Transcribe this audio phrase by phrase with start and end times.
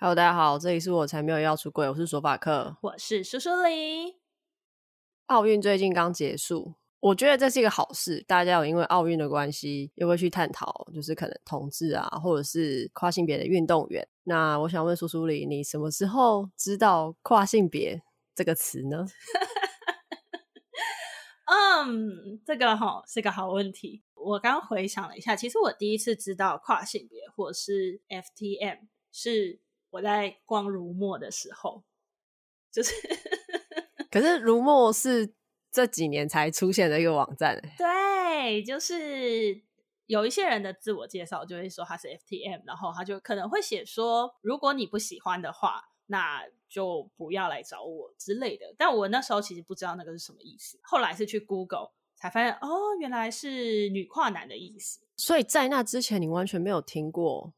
[0.00, 4.14] Hello，大家好，这里是我才没有要出柜，我是索法克，我是苏苏梨。
[5.26, 14.06] 奥运最近刚结束，我觉得这是一个好事，大家有因为奥运的关系，又会去探讨，就是可能同志啊，或者是跨性别的运动员。
[14.22, 18.00] 那我想问苏苏梨，你什么时候知道跨性别
[18.36, 19.04] 这个词呢？
[21.50, 24.04] 嗯，这个哈是个好问题。
[24.14, 29.58] 我刚回想了一下，其实我第一次知道跨性别或是 FTM 是。
[29.90, 31.82] 我在逛如墨的时候，
[32.70, 32.92] 就是，
[34.10, 35.32] 可是如墨是
[35.70, 37.60] 这几年才出现的一个网站。
[37.76, 39.62] 对，就是
[40.06, 48.74] 有一些人的自我介绍就会说他是 FTM，然后他就可能会写说，如果你不喜欢的话，那就不要来找我之类的。
[48.78, 55.00] 但我那时候其实不知道那个是什么意思，后来是去 Google 才发现，哦，原来是女跨男的意思。
[55.16, 57.52] 所以在那之前，你完全没有听过。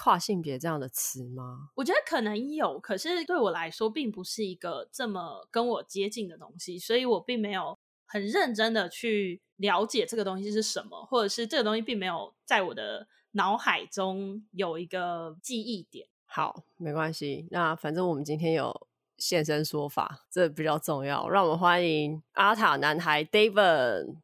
[0.00, 1.70] 跨性别这样的词吗？
[1.74, 16.06] 我觉得可能有，可是对我来说并不是一个这么跟我接近的东西，所以我并没有很认真的去了解这个东西是什么，或者是这个东西并没有在我的脑海中有一个记忆点。
[16.26, 21.28] 好，没关系，那反正我们今天有现身说法，这比较重要。
[21.28, 24.14] 让我们欢迎阿塔男孩 David。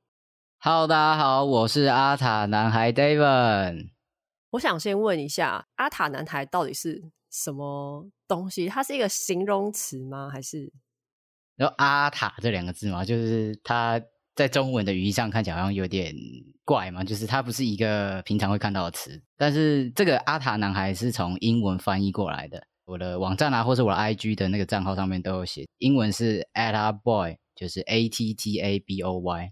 [0.61, 3.94] Hello，大家好，我是阿塔男孩 David。
[4.55, 8.69] 我想先问一下，阿塔男孩到底是什么东西？
[8.69, 10.31] 它是一个形容词吗？
[10.31, 10.73] 还是
[11.57, 13.05] 然后阿塔这两个字吗？
[13.05, 14.01] 就是它
[14.37, 16.15] 在中文的语义上看起来好像有点
[16.65, 19.21] 怪嘛，就是它不是一个平常会看到的词。
[19.37, 22.65] 但是这个阿塔男孩是从英文翻译过来的。
[22.85, 29.51] 我的网站啊，或是我的 IG 的那个账号上面都有写，英文是 Attaboy，就是 A T T A B O Y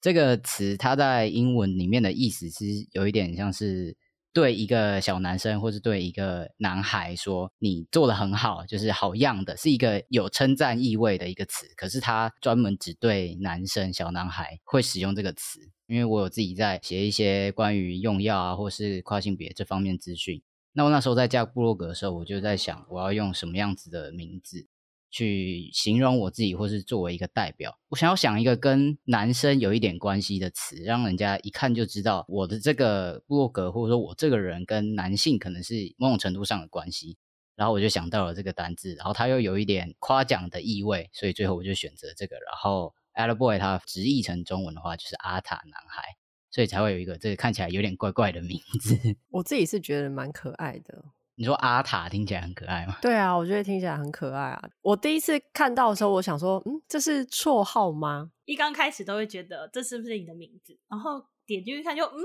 [0.00, 3.94] 这个词，它在英文里面的意思是有一点像是。
[4.32, 11.66] 对一个小男生，或是对一个男孩说，你做得很好，就是好样的，是一个有称赞意味的一个词。
[11.76, 15.60] 可是他专门只对男生、小男孩会使用这个词。
[15.86, 20.42] 因为我有自己在写一些关于用药啊，或是跨性别这方面资讯。
[20.72, 24.66] 那我那时候在架部落格的时候，我就在想，我要用什么样子的名字。
[25.12, 37.16] 去形容我自己，或是作为一个代表，我想要想一个跟男生有一点关系的词，让人家一看就知道我的这个部落格，或者说我这个人跟男性可能是某种程度上的关系。
[37.54, 42.36] 然后我就想到了这个单字，然后它又有一点夸奖的意味，所以最后我就选择这个。
[42.36, 46.02] 然后 Attaboy 它直译成中文的话就是阿塔男孩，
[46.50, 48.96] 所以才会有一个这个看起来有点怪怪的名字。
[49.28, 51.04] 我自己是觉得蛮可爱的。
[51.34, 52.98] 你说阿塔听起来很可爱吗？
[53.00, 54.62] 对啊，我觉得听起来很可爱啊。
[54.82, 58.30] 我第一次看到的时候，我想说，嗯，这是绰号吗？
[58.44, 62.20] 一刚开始都会觉得这是不是你的名字，然后点进去看就，就嗯，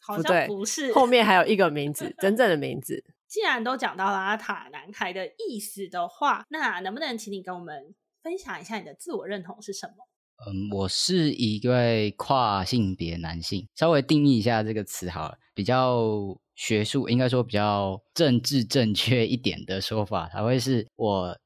[0.00, 0.92] 好像不是。
[0.92, 3.02] 不，后面还有一个名字， 真正的名字。
[3.26, 9.94] 既然都讲到了阿塔男孩的意思的话，那能不能请你跟我们分享一下你的自我认同是什么？
[10.46, 13.66] 嗯，我是一位跨性别男性。
[13.74, 16.38] 稍微定义一下这个词好了，比较。
[16.56, 21.38] 学术应该说比较政治正确一点的说法，才会是我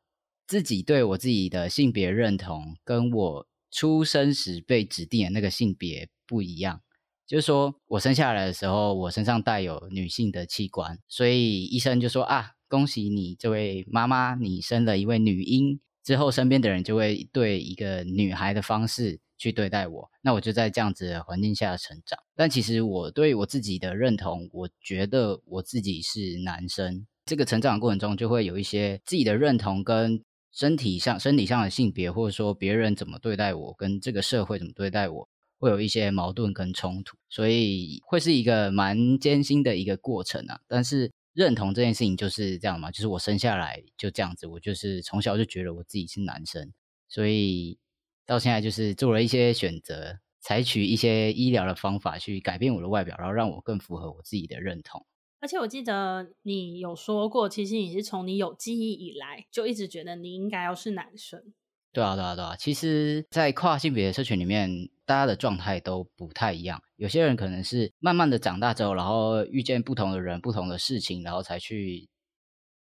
[0.44, 6.81] 自己对我自己的性别认同，跟我出生时被指定的那个性别不一样。
[7.28, 15.78] 就是说我生下来的时候，我身上带有女性的器官，所以医生就说啊，恭喜你这位妈妈，你生了一位女婴。
[16.05, 19.19] 之后身边的人就会对一个女孩的方式。
[19.37, 22.17] 去对待我，那我就在这样子的环境下成长。
[22.37, 27.05] 但其实我对我自己的认同，我觉得我自己是男生。
[27.27, 30.23] 这个成长的过程中，就会有一些自己的认同跟
[30.53, 35.29] 身体上、身体上的性别，或者说别人怎么对待我，跟这个社会怎么对待我，
[35.59, 40.61] 会有一些矛盾跟冲突，所以会是一个蛮艰辛的一个过程啊。
[40.69, 46.72] 但是认同这件事情就是这样嘛，就是我生下来就这样子，我就是从小就觉得我自己是男生，
[47.09, 47.78] 所以。
[48.27, 55.05] 到现在就是做了一些选择，采取一些医疗的方法去改变我的外表，然后让我更符合我自己的认同。
[55.41, 61.53] 而且我记得你有说过，其实你是从你有记忆以来就一直觉得你应该要是男生。
[61.93, 62.56] 对啊，对啊，对啊。
[62.56, 66.83] 其实，在跨性别的社群里面，大家的状态都不太一样。
[66.97, 72.09] 有些人可能是慢慢的长大之后，然后遇见不同的人、不同的事情，然后才去。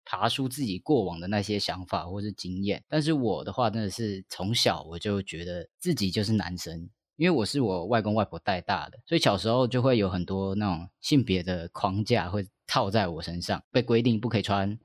[0.06, 14.78] 爬出自己过往的那些想法或是经验，但是我的话真的是从小我就觉得自己就是男生，因为我是我外公外婆带大的，所以小时候就会有很多那种性别的框架会套在我身上，被规定不可以穿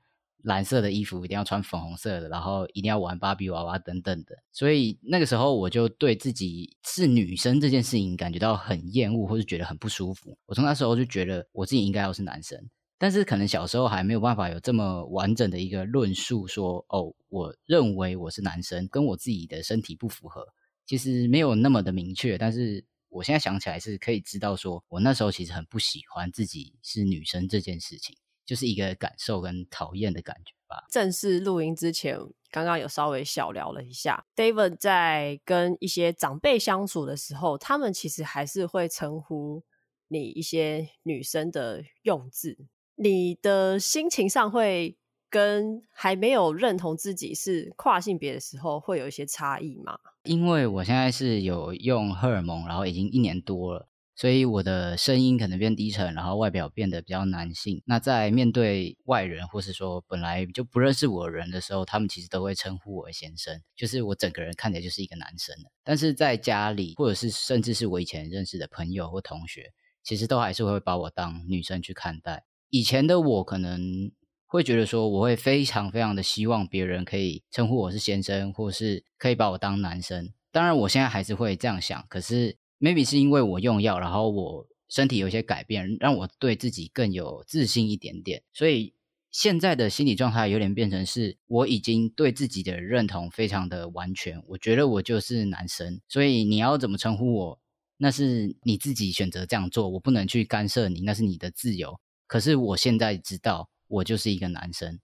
[0.42, 10.36] 蓝色的衣服，一定要穿粉红色的，然后一定要玩芭比娃娃等等的，所以那个时候我就对自己是女生这件事情感觉到很厌恶，或是觉得很不舒服。
[10.46, 12.68] 我从那时候就觉得我自己应该要是男生。
[13.00, 20.44] 但是可能小时候还没有办法有这么完整的一个论述说，哦，我认为我是男生，跟我自己的身体不符合，
[20.84, 22.36] 其实没有那么的明确。
[22.36, 28.16] 但是我现在想起来是可以知道，说我那时候其实很不喜欢自己是女生这件事情，
[28.48, 30.86] 就是一个感受跟讨厌的感觉吧。
[30.90, 32.18] 正式录音之前，
[32.50, 39.62] 刚刚有稍微小聊了一下，David 在跟一些长辈相处的时候，他们其实还是会称呼
[40.08, 42.56] 你一些女生的用字。
[42.94, 44.96] 你的心情上会
[45.28, 49.98] 跟还没有认同自己是跨性别的时候会有一些差异吗？
[50.22, 53.87] 因为我现在是有用荷尔蒙，然后已经一年多了，
[54.18, 57.80] 所以我的声音可能变低沉，然后外表变得比较男性。
[57.86, 65.54] 那在面对外人，或是说本来就不认识我的人的时候，他们其实都会称呼我先生，就是我整个人看起来就是一个男生。
[65.84, 69.70] 但是在家里，或者是甚至是我以前认识的朋友或同学，
[70.02, 72.42] 其实都还是会把我当女生去看待。
[72.70, 74.10] 以前的我可能
[74.46, 80.32] 会觉得说，我会非常非常的希望别人可以称呼我是先生，或是可以把我当男生。
[80.50, 82.04] 当然，我现在还是会这样想。
[82.08, 88.42] 可是，maybe 是因为我用药，然后我身体有一些改变，让我对自己更有自信一点点。
[88.52, 88.94] 所以，
[89.30, 94.42] 现在的心理状态有点变成是，我已经对自己的认同非常的完全。
[94.46, 97.60] 我觉得我就是男生，所以你要怎么称呼我，
[97.98, 102.00] 那是你自己选择这样做，我不能去干涉你，那是你的自由。
[102.26, 104.98] 可是我现在知道，我就是一个男生。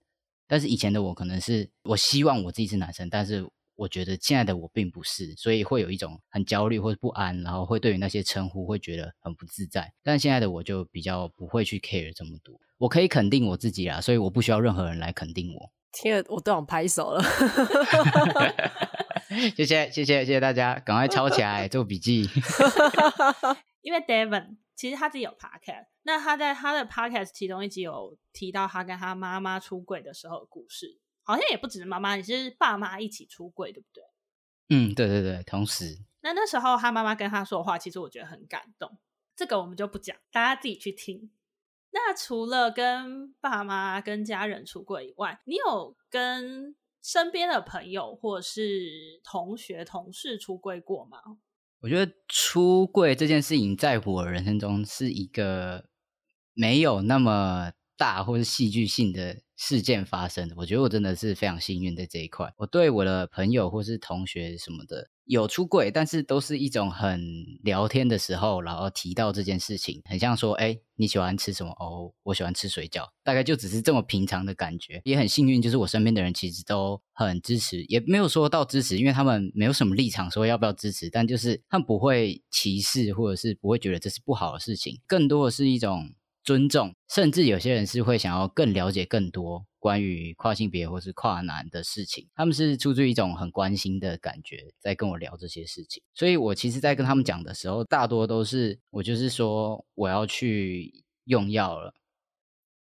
[0.46, 9.92] 但是以前的我可能是，我希望我自己是男生，但是我觉得现在的我并不是，所以会有一种很焦虑或者不安，然后会对于那些称呼会觉得很不自在。
[10.02, 15.70] 但现在的我就比较不会去 care 这么多，我可以肯定我自己啦，所以我不需要任何人来肯定我。
[15.92, 17.22] 听了我都想拍手了，
[19.56, 22.28] 谢谢谢谢谢谢大家，赶快抄起来做笔记。
[23.80, 34.04] 因为 Devon 其实他自己有 podcast，那他在他的 podcast 其中一集有提到他跟他妈妈出轨的时候的故事，好像也不只是妈妈，你是爸妈一起出柜，对不对？
[34.68, 35.98] 嗯，对对对，同时。
[36.22, 38.98] 那那时候他妈妈跟他说的话，其实我觉得很感动。
[39.36, 41.30] 这个我们就不讲，大家自己去听。
[41.90, 51.18] 那除了跟爸妈、跟家人出柜以外，你有跟身边的朋友或者是同学、同事出柜过吗？
[51.80, 55.88] 我觉得出柜这件事情，在我人生中是一个
[56.54, 60.54] 没有那么大或是戏剧性的事件发生的。
[60.58, 62.52] 我觉得我真的是非常幸运在这一块。
[62.58, 65.10] 我对我的朋友或是同学什么的。
[65.26, 67.18] 有出柜，但是都是一种很
[67.62, 71.72] 聊天的时候，然后提到这件事情，很像说，哎，你喜欢吃什么？
[71.80, 75.00] 哦，我喜欢吃水饺，大概就只是这么平常的感觉。
[75.02, 86.10] 也很幸运，就是我身边的人其实都很支持，也没有说到支持，因为他们没有什么立场说要不要支持，但就是他们不会歧视，或者是不会觉得这是不好的事情，更多的是一种
[86.44, 89.66] 尊重，甚至有些人是会想要更了解更多。
[89.78, 96.02] 关于跨性别或是跨男的事情，他们是出自一种很关心的感觉，在跟我聊这些事情。
[96.14, 101.92] 所以我其实，在跟他们讲的时候，大多都是我就是说我要去用药了，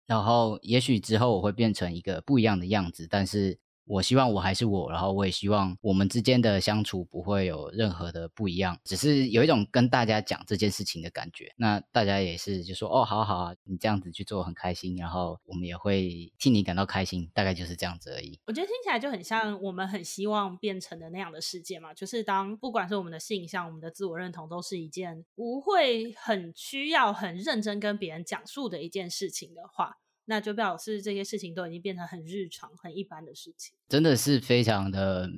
[0.06, 3.58] 然后也许之后我会变成一个不一样的样子，但是。
[3.90, 11.52] 我希望我还是我，然后我也希望我们之间的相处不会有任何的不一样，只是有一种跟大家讲这件事情的感觉。
[11.56, 18.38] 那大家也是就说哦，好好啊，你这样子去做很开心，然后我们也会替你感到开心，大概就是这样子而已。
[18.46, 29.96] 我觉得听起来就很像我们很希望变成的那样的世界嘛，就是当不管是我们的性向、我们的自我认同，都是一件不会很需要很认真跟别人讲述的一件事情的话。
[30.30, 35.28] 那就表示这些事情都已经变成很日常、很一般的事情，真的是非常的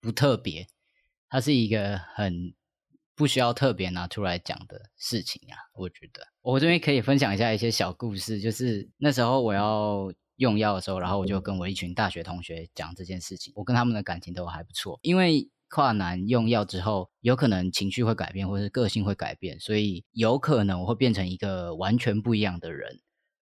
[0.00, 0.68] 不特别。
[1.28, 2.54] 它是一个很
[3.16, 5.58] 不需要特别拿出来讲的事情啊。
[5.74, 13.52] 我觉得我这边可以分享一下一些小故事，就是那时候我要用药的时候，然后我就跟我一群大学同学讲这件事情。
[13.56, 23.00] 我跟他们的感情都还不错，因为跨男用药之后，有可能情绪会改变，或是个性会改变，所以有可能我会变成一个完全不一样的人。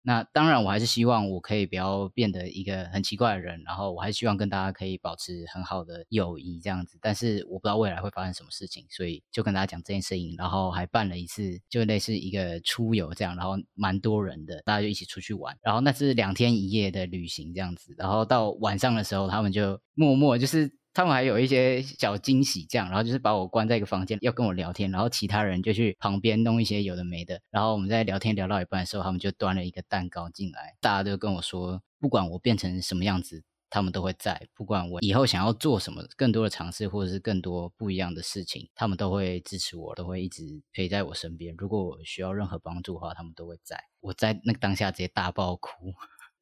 [0.10, 6.98] 那当然，我还是希望我可以不要变得一个很奇怪的人，然后我还是希望跟大家可以保持很好的友谊这样子。
[7.00, 15.56] 但是我不知道未来会发生什么事情，所以就跟大家讲这件事情，然后还办了一次，就类似一个出游这样，然后蛮多人的，大家就一起出去玩。
[15.62, 20.79] 然后那是两天一夜的旅行这样子，然后到晚上的时候，他们就默默就是。
[20.94, 41.54] 他们还有一些小惊喜，这样，然后就是把我关在一个房间，要跟我聊天，然后其他人就去旁边弄一些有的没的，然后我们在聊天聊到一半的时候，他们就端了一个蛋糕进来，大家都跟我说，不管我变成什么样子，他们都会在，不管我以后想要做什么更多的尝试，或者是更多不一样的事情，他们都会支持我，都会一直陪在我身边。
[41.58, 43.80] 如果我需要任何帮助的话，他们都会在。
[44.02, 45.94] 我在那个当下直接大爆哭，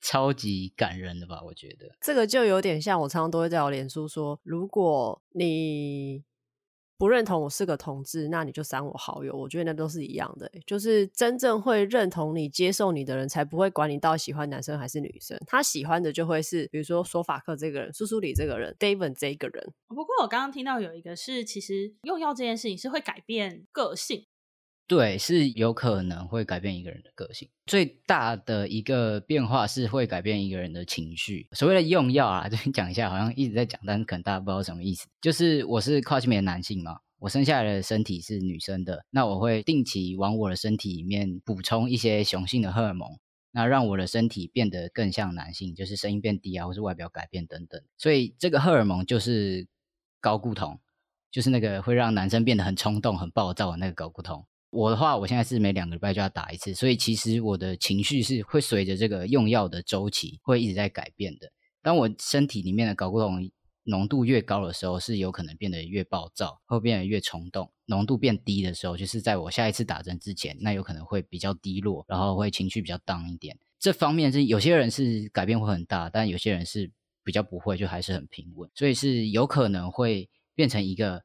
[0.08, 1.42] 超级感人的吧？
[1.44, 6.24] 我觉得这个就有点像我常常都会在我脸书说，如果你。
[7.00, 9.32] 不认同我是个同志，那你就删我好友。
[9.32, 15.38] 我觉得那都是一样的，就是真正会认同你、接受你的人，才不会管你到底喜欢男生还是女生。
[15.46, 19.72] 他喜欢的就会是，比如说索法克这个人、苏苏里这个人、David 这个人。
[19.90, 24.26] 不过我刚刚听到有一个是，其实用药这件事情是会改变个性。
[24.88, 27.50] 对，是有可能会改变一个人的个性。
[27.66, 31.46] 最大的一个变化是会改变一个人的情绪。
[31.52, 35.06] 所谓的用药啊， 这边讲一下，好像一直在讲，但是可能大家不知道什么意思。
[35.20, 43.20] 就是我是跨性别男性嘛，我生下来的身体是女生的，那我会定期往我的身体里面补充一些雄性的荷尔蒙，
[43.52, 47.82] 那让我的身体变得更像男性，就是声音变低啊，或是外表改变等等。
[47.98, 49.68] 所以这个荷尔蒙就是
[50.22, 50.80] 睾固酮，
[51.30, 54.46] 就是那个会让男生变得很冲动、很暴躁的那个睾固酮。
[54.70, 61.50] 我的话，我现在是每两个礼拜就要打一次，所以其实我的情绪是会随着这个用药的周期会一直在改变的。
[61.82, 63.50] 当我身体里面的睾固酮
[63.86, 73.58] 浓度越高的时候，是有可能变得越暴躁，会变得越冲动；浓度变低的时候，就是在我下一次打针之前，那有可能会比较低落，然后会情绪比较 down 一点。
[73.80, 76.92] 这方面是有些人是改变会很大，但有些人是
[77.24, 81.24] 比较不会，就还是很平稳，所以是有可能会变成一个。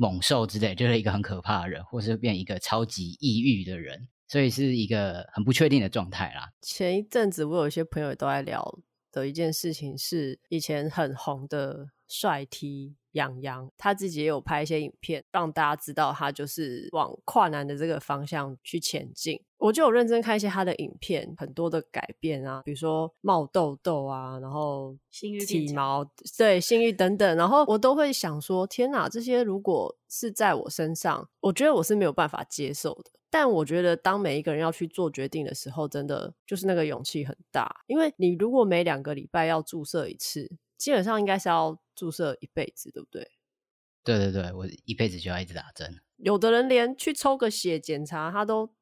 [0.00, 6.52] 猛兽之类，就是一个很可怕的人，或是变一个超级抑郁的人，所以是一个很不确定的状态啦。
[6.62, 8.78] 前一阵子我有一些朋友都在聊
[9.10, 12.96] 的一件事情是，以前很红的帅 T。
[13.12, 19.42] 洋洋他自己也有拍一些影片，让大家知道他就是往跨男的这个方向去前进。
[19.56, 33.10] 我就有认真看一些他的影片，很多的改变啊，比如说冒痘痘啊，然后体毛，对性欲等等，然后我都会想说：天哪，这些如果是在我身上，我觉得我是没有办法接受的。
[33.30, 40.58] 但我觉得，当每一个人要去做决定的时候，真的就是那个勇气很大，因为你如果每两个礼拜要注射一次。
[40.78, 43.30] 基本上应该是要注射一辈子，对不对？
[44.04, 46.00] 对对对，我一辈子就要一直打针。
[46.16, 48.72] 有的人连去抽个血检查，他都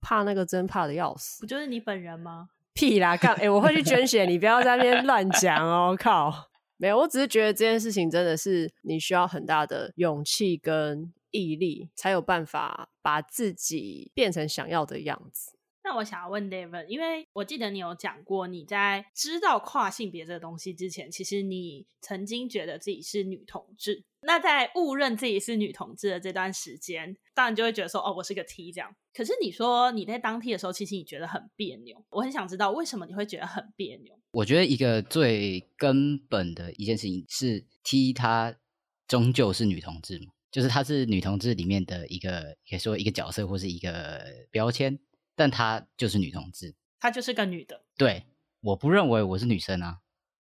[0.00, 1.40] 怕那个针，怕的要死。
[1.40, 2.48] 不就是你本人吗？
[2.72, 3.14] 屁啦！
[3.16, 5.94] 干，哎，我会去捐血，你不要在那边乱讲哦！
[5.98, 15.52] 靠，没有，我只是觉得这件事情真的是你需要很大的勇气跟毅力，才有办法把自己变成想要的样子。
[15.84, 24.04] 那我想要问 David，因为我记得你有讲过，你在知道跨性别这个东西之前，其实你曾经觉得自己是女同志。
[24.24, 28.94] 那在误认自己是女同志的这段时间，当然就会觉得说，哦，我是个 T 这样。
[29.12, 32.04] 可是你说你在当 T 的时候，其实你觉得很别扭。
[32.10, 34.16] 我很想知道为什么你会觉得很别扭？
[34.30, 38.54] 我觉得一个最根本的一件事情是，T 它
[39.08, 45.00] 终究是女同志嘛，就是她是女同志里面的一个，可以说一个角色或是一个标签。
[45.34, 47.84] 但她就是女同志，她就是个女的。
[47.96, 48.24] 对，
[48.60, 49.98] 我不认为我是女生啊，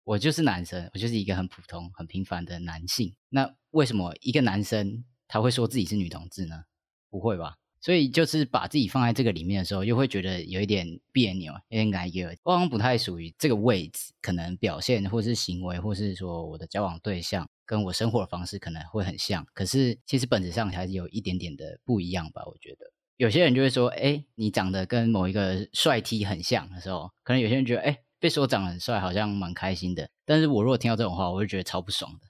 [0.04, 3.14] 我就是男生，我就是一个很普通、很平凡的男性。
[3.28, 6.64] 那为什么一个男生他会说自己是女同志呢？
[7.10, 7.56] 不会吧？
[7.80, 14.12] 所以就是把自己放在这个里面的时候，又会觉得有一点别扭，有点感觉我好像不太属于这个位置。
[14.20, 22.42] 可能表现或是行为，或是说我的交往对象跟我生活的方式可能会很像，可是其实本质上还是有一点点的不一样吧？
[22.46, 22.90] 我觉得。
[23.16, 30.10] 有些人就会说：“哎，你长得跟某一个帅 T 很像的时候，可能有些人觉得，哎，被说长得很帅，好像蛮开心的。
[30.26, 32.26] 但是我如果听到这种话，我会觉得超不爽的，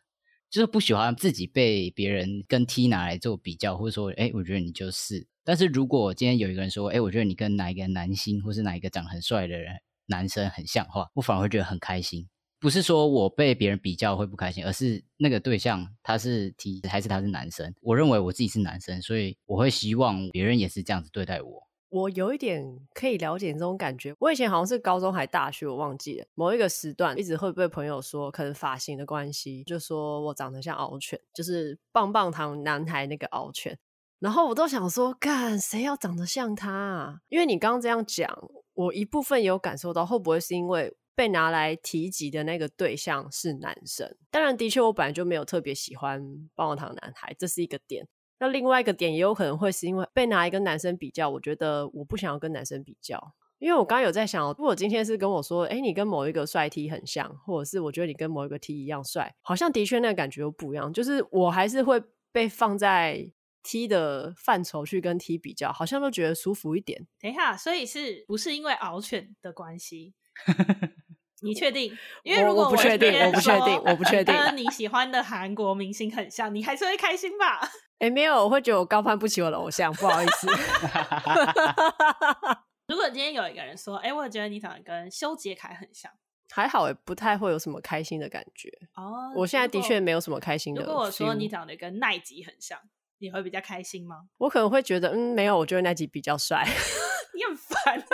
[0.48, 5.26] 就是不喜欢自己被别人跟 T 拿来做比较，或者说，哎，我觉得你就是。
[5.42, 9.74] 但是如果今天有一个人说，哎，我觉得你跟哪一个男星，或是哪一个长得很帅的人
[10.06, 17.74] 男生很像的话，我反而会觉得很开心。”不是说我被别人比较会不开心，而是那个对象他是 T 还是他是男生？
[17.82, 21.66] 我认为我自己是男生，所以我会希望别人也是这样子对待我。
[21.88, 24.14] 我有一点可以了解这种感觉。
[24.18, 33.78] 我以前好像是高中还大学，我忘记了某一个时段，一直会被朋友说，可能发型的关系，就说我长得像敖犬，就是棒棒糖男孩那个敖犬。
[34.18, 37.20] 然后我都想说，干谁要长得像他啊？
[37.28, 38.36] 因为你刚刚这样讲，
[38.74, 40.96] 我一部分有感受到，会不会是因为？
[41.16, 46.20] 被拿来提及的那个对象是男生，当然，的确，我本来就没有特别喜欢
[46.54, 48.06] 棒棒糖男孩，这是一个点。
[48.38, 63.32] 那另外一个点也有可能会是因为被拿来跟男生比较，我觉得我不想要跟男生比较，因为我刚刚有在想，如果今天是跟我说，哎，你跟某一个帅 T 很像，或者是我觉得你跟某一个 T 一样帅，好像的确那个感觉又不一样，就是我还是会被放在
[63.62, 67.06] T 的范畴去跟 T 比较，好像都觉得舒服一点。
[67.18, 70.12] 等一下，所以是不是因为獒犬的关系？
[71.46, 71.96] 你确定？
[72.24, 74.34] 因为如果我不确定，我不确定，我不确定。
[74.34, 77.60] 跟你喜欢的韩国明星很像，你还是会开心吧？
[77.98, 80.46] 哎、欸，没有，我会觉得我高攀不起我的偶像，不好意思。
[82.88, 86.10] 如果今天有一个人说：“哎、欸，我觉得你长得跟修杰楷很像。”
[86.54, 88.70] 还好，也不太会有什么开心的感觉。
[88.94, 90.82] 哦，我现在的确没有什么开心的。
[90.82, 92.78] 如果我说你长得跟奈吉很像，
[93.18, 94.16] 你会比较开心吗？
[94.38, 96.64] 我可能会觉得，嗯，没有，我觉得奈吉比较帅。
[97.34, 98.04] 你很烦。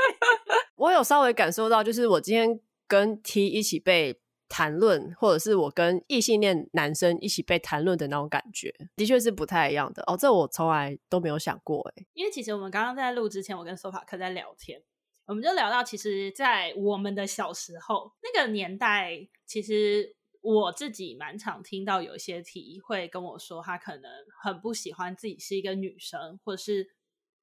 [0.76, 2.58] 我有稍微感受到，就是我今天
[2.92, 4.20] 跟 T 一起被
[4.50, 10.02] 谈论，或者是我跟异性恋男生一起被谈论的那种感觉，的确是不太一样的。
[10.06, 12.04] 哦，这我从来都没有想过，哎。
[12.12, 14.82] 因为其实我们刚刚在录之前，我跟索法克在聊天。
[15.24, 24.10] 我们就聊到，其实，在我们的小时候那个年代，其实我自己蛮常听到有一些 T 会跟我说，他可能
[24.42, 26.88] 很不喜欢自己是一个女生，或者是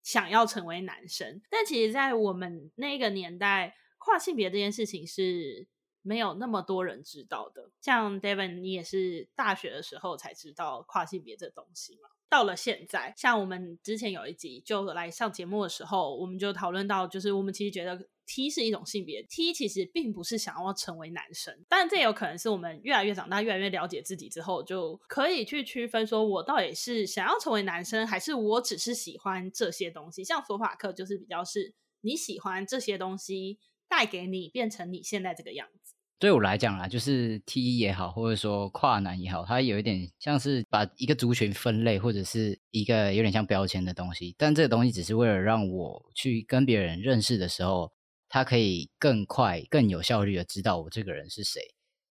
[0.04, 1.42] 想要成为男生。
[1.50, 5.68] 但其实，在我们那个年代，跨性别这件事情是
[6.02, 7.70] 没有那么多人知道的。
[7.80, 12.10] 像 Devin，你也是大学的时候才知道跨性别这东西嘛？
[12.28, 30.24] 到了现在，像我们之前有一集就来上节目的时候，我们就讨论到，就是我们其实觉得 T 是一种性别，T 其实并不是想要成为男生，但这有可能是我们越来越长大，越来越了解自己之后，就可以去区分说，我到底是想要成为男生，还是我只是喜欢这些东西。
[30.24, 33.58] 像索法克就是比较是你喜欢这些东西
[33.90, 35.96] 带给你变成你现在这个样子。
[36.20, 44.36] 对我来讲啊，就是 T 也好，或者说跨男也好，它有一点像是把一个族群分类，或者是一个有点像标签的东西。
[44.38, 47.94] 但这个东西只是为了让我去跟别人认识的时候，
[48.28, 51.62] 他可以更快、更有效率的知道我这个人是谁。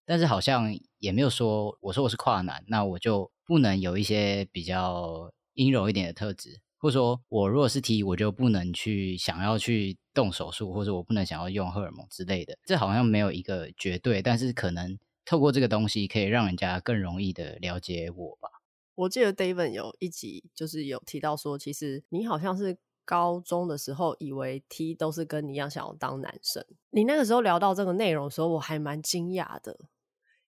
[0.05, 6.59] 但是好像也没有说，我说我是跨男，那我就不能有一些比较阴柔一点的特质。
[6.83, 12.57] 或者说我如果是 T，我就不能去想要去动手术，或者我不能想要用荷尔蒙之类的。
[12.65, 18.49] 这好像没有一个绝对，但是可能透过这个东西，可以让人家更容易的了解我吧。
[18.95, 26.65] 我记得 David 有一集就是有提到说，其实你好像是高中的时候以为 T 都是跟你一样想要当男生。
[26.89, 29.79] 你那个时候聊到这个内容的时候，我还蛮惊讶的，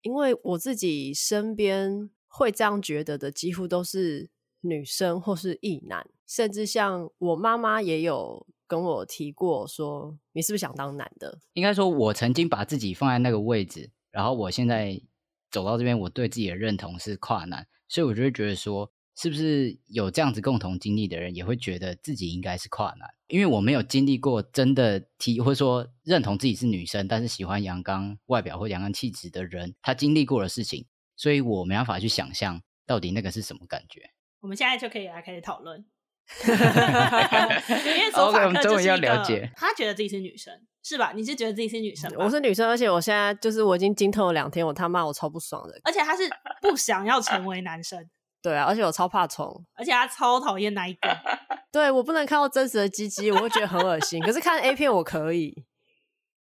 [0.02, 4.30] 因为我自己身边会这样觉得的，几乎都是
[4.62, 6.10] 女生或是异男。
[6.28, 11.40] 甚至像我妈妈也有跟我提过，说你是不是想当男的？
[11.54, 15.02] 应该说，我曾经把自己放在那个位置，然后我现在
[15.50, 23.10] 走到这边，我对自己的认同是跨男，所以我就会觉得说，是不是有这样子共同经历的人，也会觉得自己应该是跨男？
[23.28, 34.12] 因为我没有经历过真的提，或者说认同自己是女生，但是喜欢阳刚外表或阳刚气质的人，他经历过的事情，所以我没办法去想象到底那个是什么感觉。
[34.48, 35.78] 我们现在就可以来开始讨论。
[36.48, 41.12] 因为索法克就是一个，他觉得自己是女生，是吧？
[41.14, 42.10] 你是觉得自己是女生？
[42.18, 45.78] 我是女生，而且我现在就是我已经经痛了两天，我他妈我超不爽的。
[45.84, 46.24] 而且他是
[46.62, 48.10] 不想要成为男生，
[48.42, 51.10] 对啊，而且我超怕虫，而且他超讨厌那一个。
[51.74, 54.24] 对，我不能看到真实的鸡鸡，我会觉得很恶心。
[54.24, 55.66] 可是看 A 片我可以。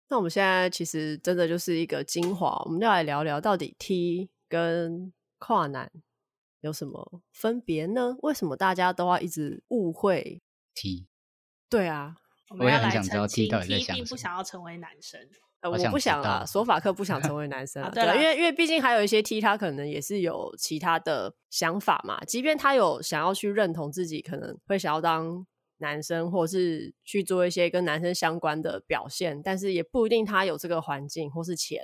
[0.07, 5.91] 那我们现在其实真的就是一个精华，我们就来聊聊到底 T 跟跨男
[6.61, 8.15] 有什么分别呢？
[8.21, 10.41] 为什么大家都要一直误会
[10.73, 11.07] T？
[11.69, 12.15] 对啊，
[12.59, 15.19] 我也很想知道 T 到底在想不想要成为男生，
[15.61, 16.45] 呃、我不想啊。
[16.45, 22.23] 索法克不想成为男生啊，对，因为因为毕竟还有一些 T，他可能也是有其他的想法嘛。
[22.25, 25.45] 即便他有想要去认同自己，可能会想要当
[25.77, 31.83] 男生，或是去做一些跟男生相关的表现，但是也不一定他有这个环境或是钱。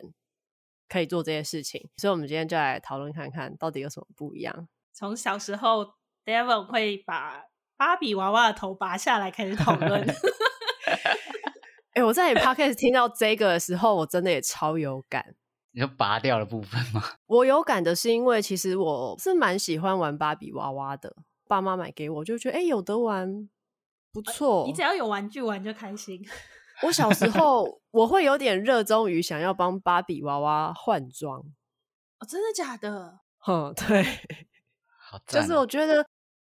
[0.90, 4.68] 可以做这些事情，所以我们今天就来讨论看看到底有什么不一样。
[4.94, 5.94] 从小时候
[6.26, 10.06] ，Devon 会把芭比娃娃的头拔下来开始讨论。
[11.96, 15.36] 哎、欸，我在你 Podcast 听到这个的时候，我真的也超有感。
[15.72, 17.04] 你说拔掉的部分吗？
[17.26, 21.16] 我有感的是因为其实我是蛮喜欢玩芭比娃娃的，
[21.48, 23.50] 爸妈买给我就觉得哎、欸、有得玩，
[24.12, 24.66] 不错。
[24.68, 26.24] 你只要有玩具玩就开心。
[26.84, 33.20] 我小时候我会有点热衷于想要帮芭比娃娃换装，哦，真的假的？
[33.48, 34.04] 嗯， 对，
[34.98, 36.06] 好赞啊，就是我觉得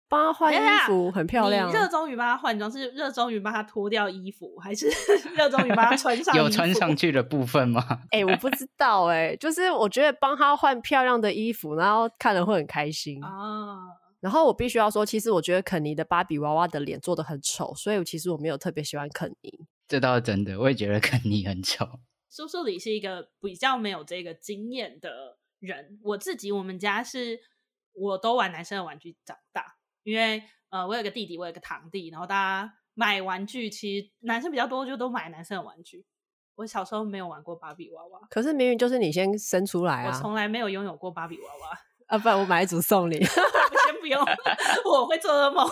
[0.08, 1.68] 帮她换衣服很漂亮。
[1.68, 4.88] 你热衷于帮她换装，是热衷于帮她脱掉衣服，还是
[5.34, 6.36] 热衷于帮她穿上？
[6.36, 7.82] 有穿上去的部分吗？
[8.12, 13.98] 哎、欸，我不知道哎、欸，就是我觉得帮她换漂亮的衣服，然后看了会很开心啊。
[14.20, 19.66] 然后我必须要说，其实我觉得肯尼的芭比娃娃的脸做的很丑，所以其实我没有特别喜欢肯尼。
[19.92, 21.86] 这倒是真的，我也觉得肯尼很丑。
[22.30, 26.00] 叔叔里是一个比较没有这个经验的人。
[26.02, 27.38] 我自己，我们家是
[27.92, 36.06] 我都玩男生的玩具长大，因为呃，我有个弟弟，我有个堂弟，然后大家买玩具，其实男生比较多，就都买男生的玩具。
[36.54, 40.08] 我小时候没有玩过芭比娃娃，可是明明就是你先生出来啊！
[40.08, 42.16] 我从来没有拥有过芭比娃娃啊！
[42.16, 43.20] 不然我买一组送你。
[43.84, 44.18] 先不用，
[44.90, 45.68] 我会做噩梦。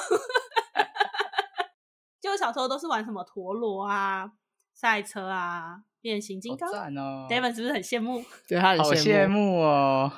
[2.20, 4.30] 就我小时候都是玩什么陀螺啊、
[4.74, 6.68] 赛车啊、变形金刚。
[6.68, 8.22] 哦，David 是不是很羡慕？
[8.46, 10.12] 对他很好羡慕 哦。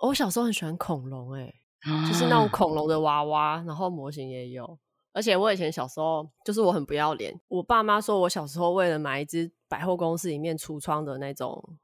[0.00, 1.54] 我小时候很喜欢恐龙，哎，
[2.06, 4.78] 就是那种恐龙的娃娃，然后模型也有。
[5.14, 11.76] 而且我以前小时候就是我很不要脸，我爸妈说我小时候为了买一只百货公司里面橱窗的那种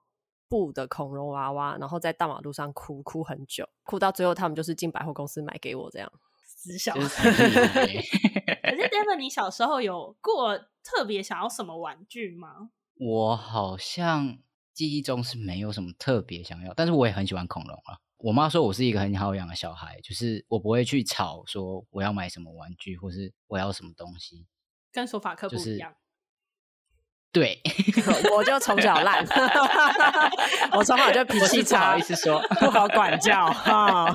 [0.48, 6.10] 布的恐龙娃娃，然后在大马路上哭哭很久，哭到最后他们就是进百货公司买给我这样。
[6.44, 7.00] 死小孩。
[8.70, 12.70] 可是 David，你小时候有过特别想要什么玩具吗？
[12.94, 14.38] 我好像
[14.74, 17.98] 记忆中是没有什么特别想要，但是我也很喜欢恐龙啊。
[18.18, 24.46] 我妈说我是一个很好养的小孩，就是我不会去吵说我要买什么玩具，或是我要什么东西，
[24.90, 25.92] 跟索法克不一样。
[25.92, 26.07] 就是、
[27.32, 27.60] 对，
[28.36, 29.24] 我就从小烂，
[30.72, 34.06] 我从小就脾气差，不好意思说不好管教哈，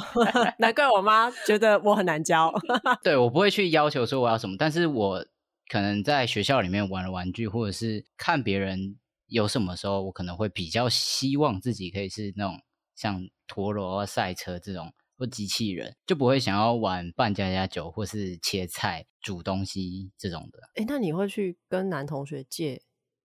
[0.60, 2.54] 难怪我妈觉得我很难教。
[3.04, 5.26] 对，我不会去要求说我要什么，但是我
[5.70, 8.98] 可能在学校里面玩的玩具，或者是看别人
[9.28, 12.60] 有什么时候，我可能会比较希望自己可以是那种。
[12.96, 20.60] 像陀螺、赛车这种或机器人，就不会想要玩扮家家酒或是切菜、煮东西这种的。
[20.76, 22.84] 哎，那你会去跟男同学借，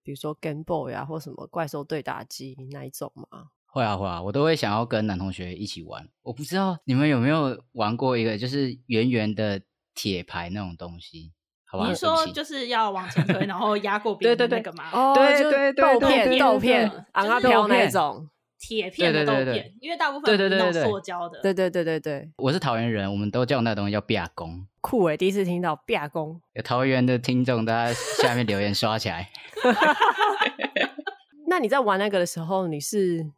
[0.09, 3.49] 比如说 Game Boy 啊，或什么怪兽对打机那一种吗？
[3.67, 6.09] 会啊会啊，我都会想要跟男同学一起玩。
[6.23, 9.61] 我不知道你们有没有玩过一个，就是圆圆的
[9.93, 11.31] 铁牌那种东西，
[11.63, 11.87] 好吧？
[11.87, 14.89] 你说就是要往前推，然后压过 别人的那个吗？
[14.91, 18.27] 哦，对对对，豆片豆片，昂啊飘那种。
[18.59, 21.39] 铁片的豆片，对对对对，因为大部分是那种塑胶的。
[21.41, 24.67] 对对对对对，我是桃园人，我们都叫那东西叫壁工。
[24.81, 26.39] 酷诶，第一次听到壁工。
[26.53, 29.29] 有桃园的听众，大家下面留言刷起来。
[31.47, 33.31] 那你在玩那个的时候，你是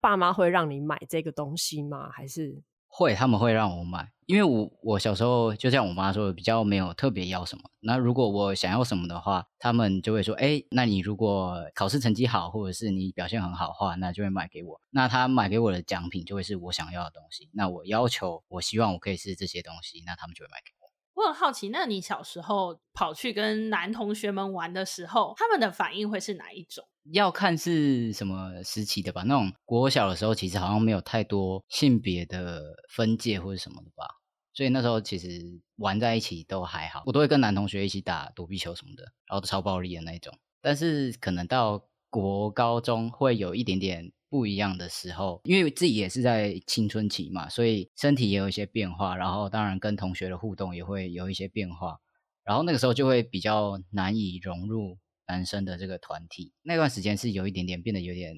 [0.00, 2.10] 爸妈会让你买这个东西吗？
[2.10, 2.62] 还是？
[2.96, 7.64] 会，他们会让我买，因为我我小时候就像我妈说的，比较没有特别要什么。
[7.80, 14.80] 那如果我想要什么的话，他们就会说：“哎，那你如果考试成绩好，或者是你表现很好的话，那就会买给我。
[14.90, 17.50] 那他买给我的奖品就会是我想要的东西。
[17.52, 20.84] 那我要求，我希望我可以是这些东西，那他们就会买给我。”
[21.20, 26.86] 我很好奇，那你小时候跑去跟男同学们玩的时候，他们的反应会是哪一种？
[27.12, 29.22] 要看是什么时期的吧。
[29.24, 34.06] 那种国小的时候，其实好像没有太多性别的分界或者什么的吧。
[34.52, 40.32] 所以那时候其实玩在一起都还好，我都会跟男同学一起打躲避球什么的，然后超暴力的那种。
[40.62, 51.98] 但是可能到国高中会有一点点不一样的时候，因为自己也是在青春期嘛，所以身体也有一些变化，然后当然跟同学的互动也会有一些变化，
[52.44, 54.98] 然后那个时候就会比较难以融入。
[55.26, 58.34] 男生的这个团体，那段时间是有一点点变得有点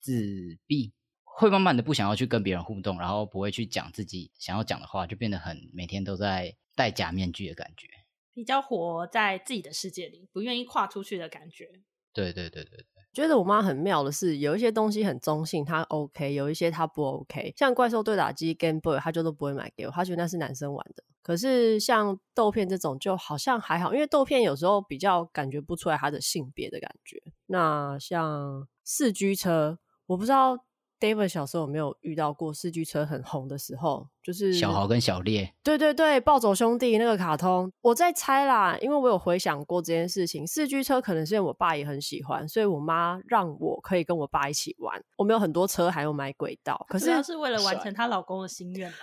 [0.00, 0.92] 自闭，
[1.24, 7.88] 会慢慢的不想要去跟别人互动，然后不会去讲自己想要讲的话，就变得很每天都在戴假面具的感觉，
[8.34, 11.82] 比较活在自己的世界里，不愿意跨出去的感觉。
[12.12, 12.97] 对对对对对。
[13.12, 17.52] 觉得我妈很妙的是，有一些东西很中性，她 OK；有一些她不 OK。
[17.56, 21.02] 像怪兽对打机 Game Boy，她就都不会买给我，她觉得那是男生玩的。
[21.22, 27.20] 可是像豆片这种，就好像还好，因为豆片有时候比较感觉不出来它的性别的感觉。
[27.46, 30.64] 那像四驱车，我不知道。
[31.00, 34.08] David 小时候有没有遇到过四驱车很红的时候？
[34.22, 37.72] 就是小豪跟小烈，对对对，暴走兄弟那个卡通。
[37.80, 40.46] 我在猜啦，因为我有回想过这件事情。
[40.46, 45.02] 四驱车可能是因为我爸也很喜欢，所以我妈让我可以跟我爸一起玩。
[45.16, 46.84] 我们有很多车，还有买轨道。
[46.88, 48.96] 可是是为了完成她老公的心愿吗？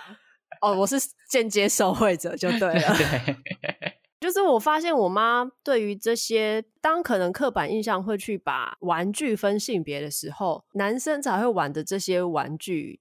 [0.60, 0.96] 哦，我是
[1.28, 2.94] 间接受惠者就对了。
[2.96, 13.00] 对就是我发现我妈对于这些，当可能刻板印象会去把玩具分性别的时候，男生才会玩的这些玩具，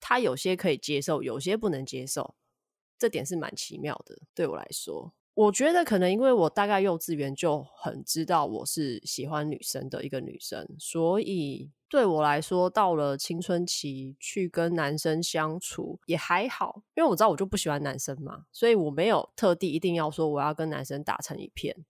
[0.00, 2.34] 他有些可以接受，有些不能接受，
[2.98, 4.18] 这点是蛮奇妙的。
[4.34, 11.70] 对我来说，我觉得可能因为我大概幼稚园就很知道我是喜欢女生的一个女生，所以。
[11.86, 21.84] 对我来说，到了青春期去跟男生相处也还好，因为我知道我就不喜欢男生嘛，所以我没有特地一定要说我要跟男生打成一片。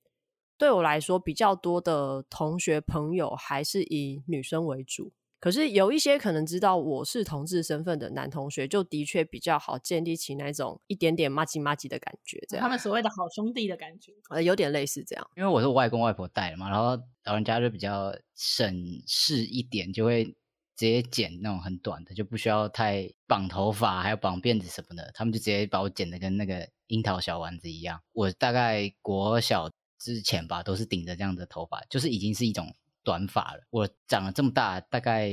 [0.59, 5.11] 对我来说，比较多的同学朋友还是以女生为主。
[5.45, 15.31] 可是有一些可能知道我是同志身份的男同学，就的确比较好建立起那种一点点麻吉麻吉的感觉，这样他们所谓的好兄弟的感觉，呃，有点类似这样。
[15.37, 18.75] 因为我是我外公外婆带的嘛，然后老人家就比较省
[19.07, 20.35] 事一点，就会直
[20.77, 28.01] 接剪那种很短的，就不需要太绑头发，还有绑辫子什么的，他们就直接把我剪的跟那个樱桃小丸子一样。
[28.15, 32.75] 我大概国小之前吧，都是顶着这样的头发，就是已经是一种。
[33.05, 33.61] 短发了。
[33.71, 35.31] 我长了这么大，大概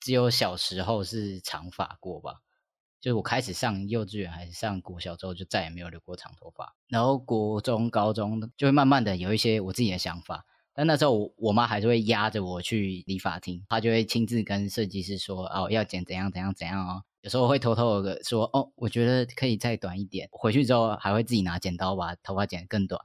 [0.00, 2.40] 只有小时候是长发过吧。
[2.98, 6.74] 就是我开始上幼稚园还是上国小之后，就再也没有留过长头发。
[6.88, 10.44] 然后国中、高中就会慢慢的有一些我自己的想法。
[10.74, 23.00] 但那时候我我妈还是会压着我去理发厅，她就会亲自跟设计师说：“哦，要剪怎样怎样怎样哦。”有时候会偷偷的说：“哦，我觉得可以再短一点。”回去之后还会自己拿剪刀把头发剪得更短。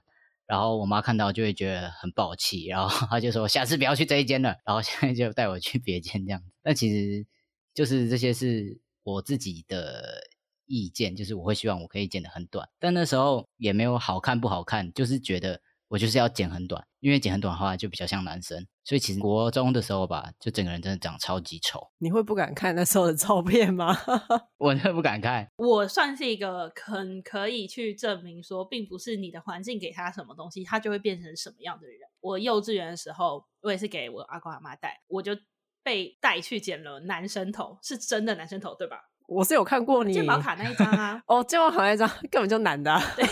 [0.48, 6.48] 然后我妈看到就会觉得很抱气，然后 她就说：“下次不要去这一间了。”然后现在就带我去别间这样子。
[6.64, 7.26] 那其实
[7.74, 10.22] 就是这些是我自己的
[10.66, 12.68] 意见，就是我会希望我可以剪得很短。
[12.80, 18.66] 但那时候也没有好看不好看，就是觉得我就是要剪很短，因为剪很短的话就比较像男生。
[18.86, 21.86] 所以其实国中的时候吧，就整个人真的长超级丑。
[21.98, 23.94] 你会不敢看那时候的照片吗？
[24.58, 25.46] 我真的不敢看。
[25.58, 32.00] 我算是一个很可以去证明说，并不是你的环境给他什么东西，他就会变成什么样的人。
[32.22, 35.38] 我幼稚园的时候，我也是给我阿公阿妈带，我就
[35.84, 39.11] 被带去剪了男生头，是真的男生头，对吧？
[39.32, 41.24] 我是有看过你健保卡那一张啊。
[41.28, 43.02] 哦，健保卡那一张根本就男的、啊。
[43.16, 43.26] 对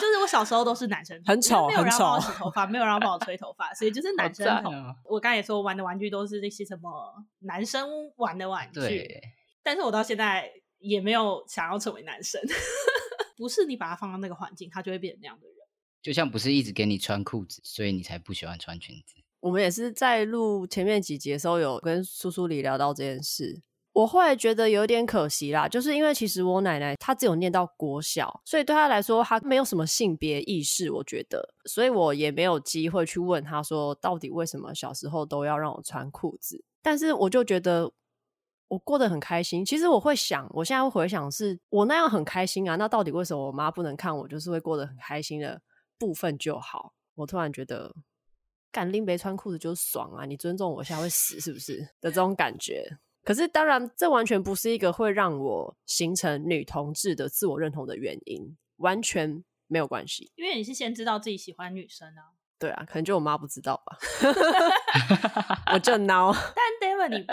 [0.00, 4.70] 是我小时候都是男生头，很丑，没有人帮我洗头发，没有人帮我吹头发，所以就是男生头。
[4.70, 6.90] 哦、我刚才也说，玩的玩具都是那些什么
[7.40, 9.08] 男生玩的玩具，
[9.62, 12.40] 但是我到现在也没有想要成为男生。
[13.38, 15.54] 不是你把它放到那个环境，他就会变成那样的人。
[16.02, 19.14] 就像不是一直给你穿裤子，所以你才不喜欢穿裙子。
[19.44, 23.60] 我们也是在录前面几集的时候，有跟苏苏里聊到这件事。
[23.92, 36.64] 我后来觉得有点可惜啦，就是因为其实我奶奶她只有念到国小，所以对她来说她没有什么性别意识，我觉得，所以我也没有机会去问她说到底为什么小时候都要让我穿裤子。
[36.80, 37.92] 但是我就觉得
[38.68, 39.62] 我过得很开心。
[39.62, 45.60] 其实我会想，我现在会回想是我那样很开心啊，那到底为什么我妈不能看我就是会过得很开心的
[45.98, 46.94] 部分就好？
[47.16, 47.94] 我突然觉得
[48.74, 50.24] 干拎杯穿裤子就爽啊！
[50.24, 52.84] 你尊重我，现在会死是不是的这种感觉？
[53.22, 60.32] 可是，当然，这完全不是一个会让我形成女同志的自我认同的原因，完全没有关系。
[60.34, 62.34] 因为你是先知道自己喜欢女生啊。
[62.58, 63.96] 对啊，可能就我妈不知道吧。
[65.72, 66.32] 我就孬。
[66.32, 66.64] 但
[67.08, 67.24] 你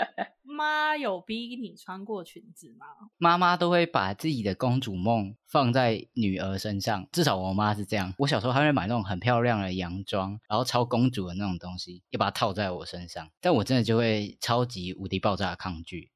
[0.42, 2.86] 妈有逼你穿过裙子吗？
[3.18, 8.14] 妈妈都会把自己的公主梦放在女儿身上，至少我妈是这样。
[8.18, 13.28] 我小时候还会买那种很漂亮的洋装，然后超公主的那种东西，也把它套在我身上。
[13.40, 16.10] 但我真的就会超级无敌爆炸的抗拒。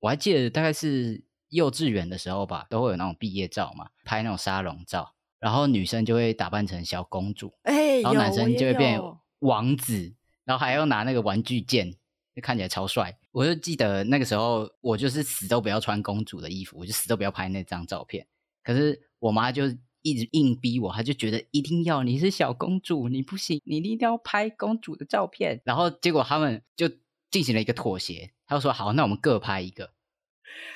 [0.00, 5.14] 我还记得大概是幼稚园的时候吧，都会有那种毕业照嘛，拍那种沙龙照。
[5.40, 9.00] 然后女生就会打扮成小公主，欸、然后男生就会变
[9.38, 11.97] 王子，然后还要拿那个玩具剑，就
[12.40, 13.16] 看起来超帅。
[13.32, 18.26] 我就记得那个时候，我就是死都不要穿公主的衣服，我就死都不要拍那张照片。
[18.62, 19.64] 可是我妈就
[20.02, 25.60] 一直硬逼我，她就觉得一定要你是小公主，你不行，你一定要拍公主的照片。
[25.64, 26.88] 然后结果他们就
[27.30, 29.92] 进行了一个妥协，他就说好，那我们各拍一个。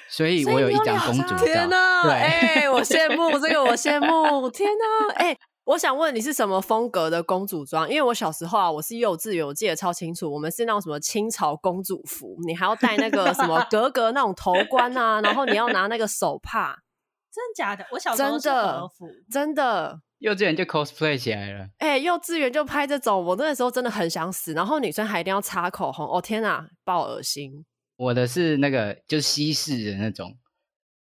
[0.09, 2.03] 所以我有一张公主照，天哪！
[2.03, 4.51] 对，哎、欸，我羡慕这个，我羡慕。
[4.51, 5.15] 天哪！
[5.15, 7.89] 哎、欸，我想问你是什么风格的公主装？
[7.89, 16.77] 因为我小时候啊，我是幼稚园，我记得超清楚，我们是那种什么清朝公主服，你还要戴那个什么 格格那种头冠啊，然后你要拿那个手帕。
[17.33, 17.87] 真的假的？
[17.93, 20.01] 我小时候是和服，真的，真的。
[20.19, 21.67] 幼稚园就 cosplay 起来了。
[21.79, 24.53] 哎、欸，幼稚园就拍这种，我那个时候真的很想死。
[24.53, 27.65] 然后女生还一定要擦口红，哦天哪，爆恶心。
[27.97, 30.37] 我的是那个，就是西式的那种，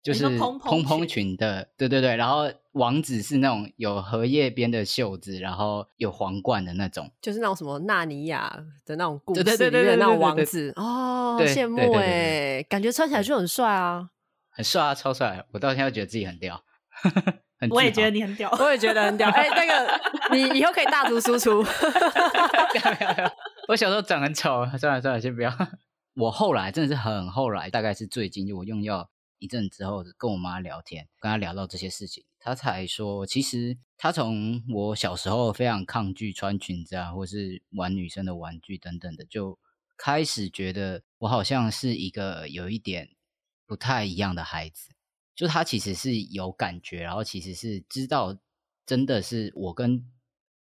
[0.07, 2.15] 就是蓬蓬裙的，对对对。
[2.15, 14.11] 然后王子是那种有荷叶边的袖子，然后有皇冠的那种，就是那种什么纳尼亚的那种故事里面的那种王子哦，羡慕哎，感觉穿起来就很帅啊，
[14.51, 15.45] 很帅啊，超帅！
[15.51, 16.63] 我到现在觉得自己很屌，
[17.59, 19.29] 很我也觉得你很屌，我也觉得很屌。
[19.35, 21.67] 哎、欸，那个你以后可以大图输出。
[23.67, 25.53] 我小时候长很丑，算了算了，先不要。
[26.15, 39.59] 我后来真的是很后来，大概是最近就我用药一阵之后，跟我妈聊天，跟她聊到这些事情，她才说，其实她从我小时候非常抗拒穿裙子啊，或是玩女生的玩具等等的，就
[39.97, 43.11] 开始觉得我好像是一个有一点
[43.67, 44.91] 不太一样的孩子。
[45.35, 48.39] 就她其实是有感觉，然后其实是知道，
[48.85, 50.11] 真的是我跟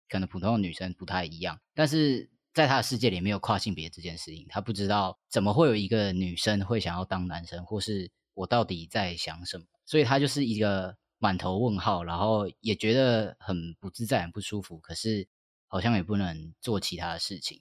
[0.08, 2.30] 可能普通的女生不太一样，但是。
[2.54, 15.28] 在他的世界里没有跨性别这件事情，他不知道怎么会有一个女生会想要当男生，或是我到底在想什么，所以他就是一个满头问号，然后也觉得很不自在、很不舒服，可是
[15.68, 17.60] 好像也不能做其他的事情，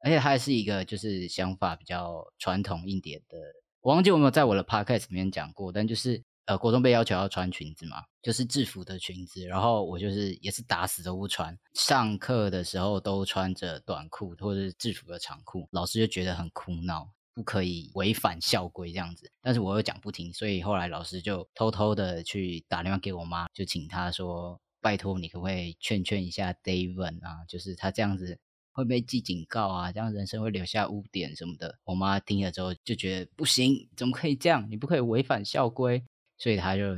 [0.00, 3.36] 而且他还是一个就是想法比较传统一点的，
[3.80, 28.38] 我忘记有没有在我的 podcast 里面讲过，但就是呃，国中被要求要穿裙子嘛，就是制服的裙子，然后我就是也是打死都不穿，上课的时候都穿着短裤或者是制服的长裤，老师就觉得很哭闹，不可以违反校规这样子，但是我又讲不听，所以后来老师就偷偷的去打电话给我妈，就请她说，拜托你可不可以劝劝一下 David 啊，就是他这样子。
[28.74, 31.78] 会被记警告啊，这样人生会留下污点什么的。
[31.84, 34.66] 我妈听了之后就觉得不行，怎么可以这样？
[34.70, 36.02] 你不可以违反校规，
[36.38, 36.96] 所以她就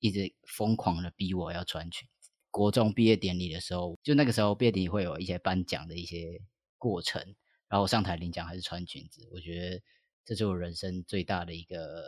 [0.00, 2.30] 一直疯狂的逼我要穿裙子。
[2.50, 6.40] 国中毕业典礼的时候，就那个时候毕业典礼会有一些颁奖的一些
[6.78, 7.22] 过程，
[7.68, 9.82] 然后我上台领奖还是穿裙子，我觉得
[10.24, 12.02] 这是我人生最大的一个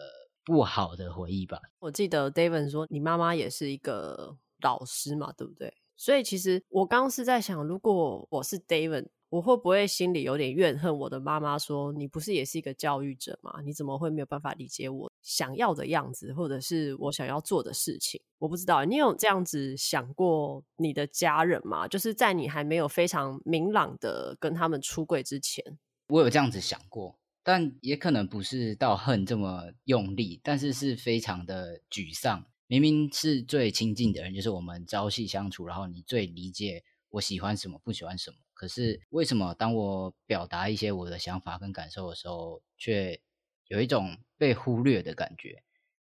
[0.44, 1.60] 不好的回忆吧。
[1.78, 5.74] 我记得 David 说你妈妈也是一个老师嘛，对不对？
[5.96, 11.58] 所以其实我刚刚是在想，如果我是 David，我会不会心里有点怨恨我的妈妈？
[11.58, 13.60] 说你不是也是一个教育者吗？
[13.64, 18.20] 你怎么会没有办法理解我想要的样子，或者是我想要做的事情？
[18.38, 21.88] 我不知道，你有这样子想过你的家人吗？
[21.88, 32.44] 就是在你还没有非常明朗的跟他们出柜之前，我有这样子想过，但也可能不是到恨这么用力，但是是非常的沮丧。
[32.68, 38.36] 明明是最亲近的人，就是我们朝夕相处，然后你最理解我喜欢什么，不喜欢什么。
[38.56, 43.20] 可是为什么当我表达一些我的想法跟感受的时候，却
[43.68, 45.62] 有一种被忽略的感觉？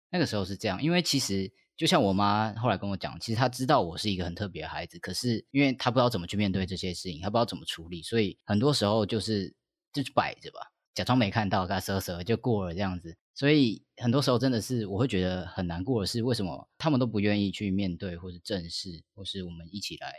[0.09, 9.53] 那个时候是这样，因为其实就像我妈后来跟我讲，其实她知道我是一个很特别的孩子，可是因为她不知道怎么去面对这些事情，她不知道怎么处理，所以很多时候就是
[9.91, 13.17] 就是摆着吧，假装没看到，跟她蛇蛇就过了这样子。
[13.35, 20.13] 所以很多时候真的是我会觉得很难过的是，为什么他们都不愿意去面对，或是正视，或是我们一起来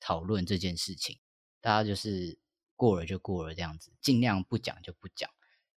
[0.00, 1.18] 讨论这件事情？
[1.62, 2.38] 大家就是
[2.76, 5.30] 过了就过了这样子，尽量不讲就不讲。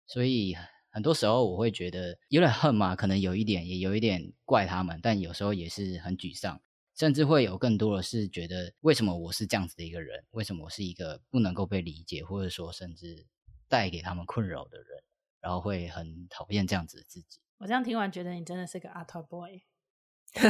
[0.08, 0.56] 所以
[0.90, 6.62] 很多时候我会觉得有点恨嘛，可能有一点，也有一点怪他们，但有时候也是很沮丧，
[6.96, 10.26] 甚至会有更多的是觉得为什么我是这样子的一个人？
[10.32, 13.28] 为什么我是一个不能够被理解，或者说甚至
[13.68, 15.04] 带给他们困扰的人？
[15.42, 17.42] 然后会很讨厌这样子的自己。
[17.58, 19.64] 我这样听完，觉得你真的是个阿特 boy，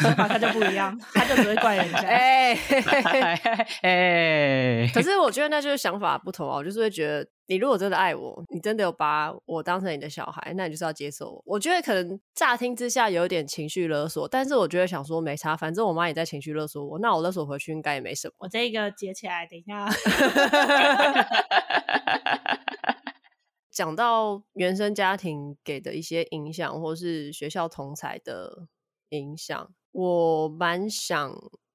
[0.00, 1.98] 说法他就不一样，他就只会怪人家。
[2.06, 2.54] 哎
[3.82, 6.56] 哎，可是我觉得那就是想法不同啊。
[6.56, 11.42] 我就是会觉得，你如果真的爱我，你真的有把我当成你的小孩，那你就是要接受我。
[11.44, 18.34] 我觉得可能乍听之下有一点情绪勒索，但是我觉得想说没差，反正我妈也在情绪勒索我，那我勒索回去应该也没什么。
[18.38, 19.88] 我这一个接起来，等一下。
[23.72, 28.66] 讲到原生家庭给的一些影响，或是学校同才的
[29.10, 31.34] 影响，我蛮想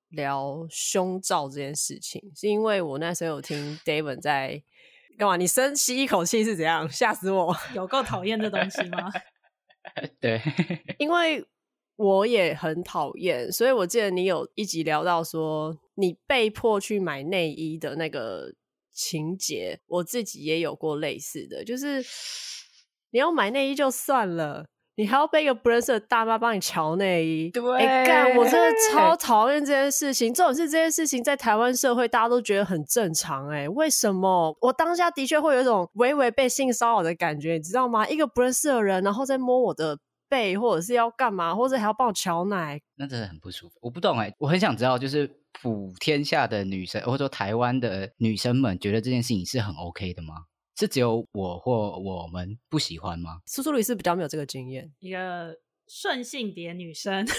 [0.09, 4.63] 聊胸罩这件事情，是因为我那时候有听 David 在
[5.17, 5.37] 干嘛？
[5.37, 6.89] 你深吸一口气是怎样？
[6.89, 7.55] 吓死我！
[7.75, 9.09] 有够讨厌这东西吗？
[10.19, 10.41] 对，
[10.99, 11.45] 因为
[11.95, 18.53] 我也很讨厌，所以我记得你有一集聊到说，你被迫去买内衣的那个。
[18.93, 22.03] 情节，我自己也有过类似的，就是
[23.11, 27.49] 你要买内衣就算了，你还要被一个不认识的大妈帮你瞧内衣。
[27.49, 30.33] 对，哎干，我真的超讨厌这件事情。
[30.33, 33.49] 这种事，这件事情在台湾社会大家都觉得很正常。
[33.49, 34.55] 哎，为什么？
[34.61, 38.07] 我当下的确会有一种微微被性骚扰的感觉，你知道吗？
[38.07, 39.97] 一个不认识的人，然后再摸我的
[40.29, 43.75] 背，或者是要干嘛，或者还要帮我瞧奶，那真的很不舒服。
[43.81, 45.37] 我不懂哎，我很想知道，就是。
[45.61, 50.45] 普天下的女生，或者说台湾的女生们，觉得这件事情是很 OK 的吗？
[50.81, 53.39] 是只有我或我们不喜欢吗？
[53.45, 55.55] 苏苏里是比较没有这个经验，一个
[55.87, 57.33] 顺性别女生，对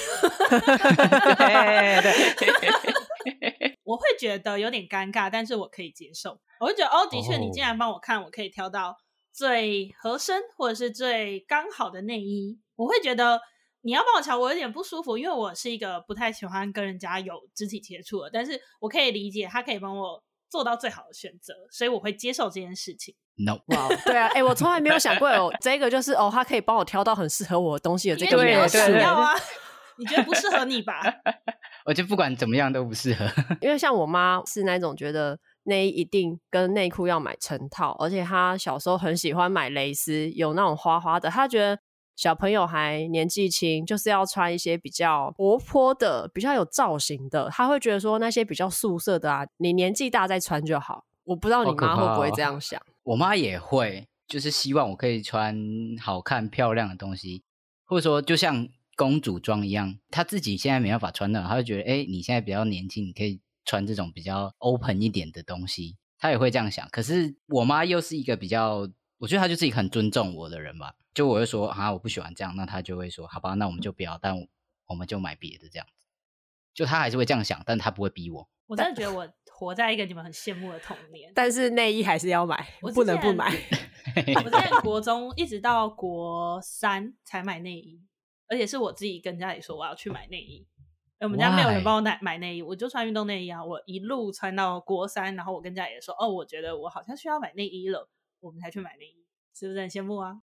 [2.38, 6.40] 对， 我会觉得有点尴尬，但是我可以接受。
[6.60, 8.96] 我会觉得，哦，的确，你竟然帮我看，我可以挑到
[9.32, 13.40] 最合身或者是最刚好的内衣，我会觉得。
[13.84, 23.16] 你要帮我瞧，我有点不舒服，因为我是一个不太喜欢跟人家有肢体接触的，但是我可以理解他可以帮我做到最好的选择，所以我会接受这件事情。
[23.36, 29.32] No，哇，对啊，哎、欸，我从来没有想过有，这个就是哦，他可以帮我挑到很适合我的东西的这个，没有想要啊？
[29.98, 31.00] 你觉得不适合你吧？
[31.86, 33.26] 我觉得不管怎么样都不适合，
[33.60, 41.78] 因为像我妈是那种觉得内衣一定跟内裤要买成套，而且她小时候很喜欢买蕾丝，有那种花花的，她觉得。
[42.14, 47.48] 小朋友还年纪轻，就是要穿一些比较活泼的、比较有造型的。
[47.50, 51.04] 他会觉得说那些比较素色的啊，你年纪大再穿就好。
[51.24, 52.80] 我不知道你妈会不会这样想。
[52.80, 55.56] 哦，我妈也会，就是希望我可以穿
[56.00, 57.42] 好看漂亮的东西，
[57.84, 59.98] 或者说就像公主装一样。
[60.10, 65.96] 她自己现在没办法穿那，她会觉得，哎，你现在比较年轻，你可以穿这种比较 open 一点的东西。
[66.18, 66.88] 她也会这样想。
[66.90, 70.94] 可是我妈又是一个比较，我觉得她就是一个很尊重我的人吧。
[71.14, 74.34] 就我会说啊，我不喜欢这样，那她就会说好吧，那我们就不要，但
[74.86, 76.06] 我们就买别的这样子。
[76.74, 78.48] 就她还是会这样想，但她不会逼我。
[78.66, 79.28] 我真的觉得我
[79.62, 81.30] 活在一个你们很羡慕的童年。
[81.34, 83.48] 但是内衣还是要买，我不能不买。
[84.44, 88.02] 我在国中一直到国三才买内衣，
[88.48, 90.66] 而且是我自己跟家里说我要去买内衣。
[91.20, 93.64] 我们家没有人帮我买买内衣，我就穿运动内衣啊。
[93.64, 98.10] 我一路穿到国三，然后我跟家里说：“哦，我觉得我好像需要买内衣了。”
[98.42, 100.42] 我们才去买内衣，是不是很羡慕啊？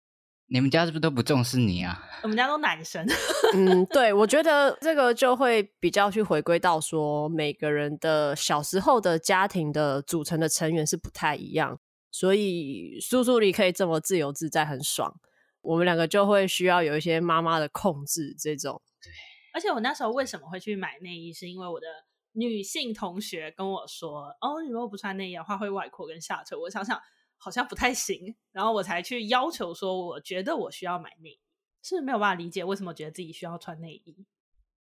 [0.47, 2.03] 你们家是不是都不重视你啊？
[2.23, 3.05] 我们家都男生。
[3.55, 11.79] 嗯，对，我觉得这个就会比较去回归到说，每个人的小时候的家庭的组成的成员是不太一样，
[12.11, 15.13] 所以叔叔你可以这么自由自在，很爽。
[15.61, 18.81] 我们两个就会需要有一些妈妈的控制，这种。
[19.01, 19.11] 对。
[19.53, 21.87] 而且我那时候为什么会去买内衣，是因为我的
[22.33, 26.99] 女性同学跟我说：“哦，你如果不穿内衣的话，会外扩跟下垂。”我想想，
[27.45, 31.39] 好像不太行，然后我才去要求说，我觉得我需要买内衣，
[31.83, 34.25] 是没有办法理解为什么觉得自己需要穿内衣。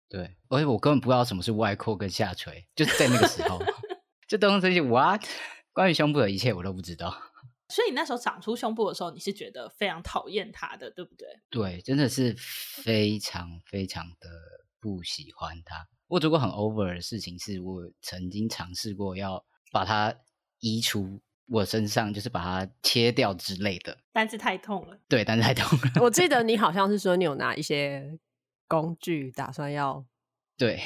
[0.08, 3.60] 对，而且我根本不知道什么是外扩跟下垂，就是在那个时候，
[4.30, 5.26] 就东西 what？
[5.74, 7.20] 关于胸部的一切我都不知道。
[7.70, 11.28] 所以你那时候长出胸部的时候，你是觉得非常讨厌它的，对不对？
[11.50, 14.30] 对，真的是非常非常的
[14.80, 15.88] 不喜欢它。
[16.10, 20.14] 我做过很 over 的事情，是我曾经尝试过要把它
[20.60, 21.20] 移除
[21.52, 23.98] 我身上，就是把它切掉之类的。
[24.14, 24.98] 但是太痛了。
[25.10, 26.02] 对，但是太痛了。
[26.02, 28.18] 我记 得你好像是说你有拿一些
[28.68, 30.06] 工具，打算要
[30.58, 30.82] 对，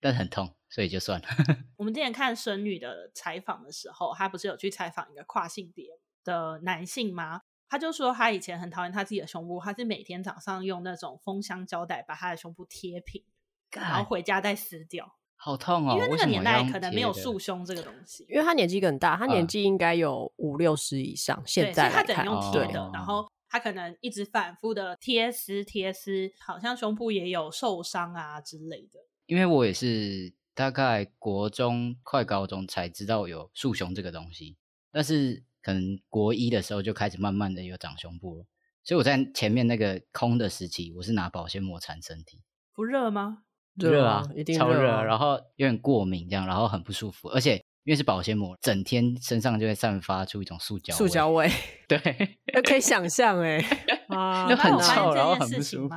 [0.00, 0.54] 但很痛。
[0.70, 1.28] 所以就算了。
[1.78, 5.86] 我们之前看孙女的采访的时候，她不是有去采访一个跨性别
[6.24, 7.42] 的男性吗？
[7.68, 13.24] 他就说他以前很讨厌他自己的胸部，他是每天早上用那种封箱胶带把他的胸部贴平，
[13.72, 15.16] 然后回家再撕掉。
[15.36, 15.94] 好痛哦！
[15.94, 18.26] 因为那个年代可能没有束胸这个东西。
[18.28, 21.36] 因为他年纪更大，他年纪应该有五六十以上。
[21.38, 29.00] 嗯、现在他只能用贴的，然后他可能一直反复的贴丝贴丝，好像胸部也有受伤啊之类的。
[29.26, 30.34] 因为我也是。
[30.56, 34.56] 大概国中快高中才知道有束胸这个东西，
[34.92, 38.46] 但是可能国一的时候就开始慢慢的有长胸部了。
[38.84, 42.40] 所以我在前面那个空的时期，我是拿保鲜膜缠身体。
[42.72, 43.38] 不热吗？
[43.76, 51.50] 热啊，一定超热，啊，然后有点过敏这样，然后很不舒服，而且因为是保鲜膜，整天身上就会散发出一种塑胶塑胶味。
[51.88, 51.98] 对，
[52.64, 53.58] 可以想象哎，
[54.08, 55.94] 啊，就很臭，然后很不舒服。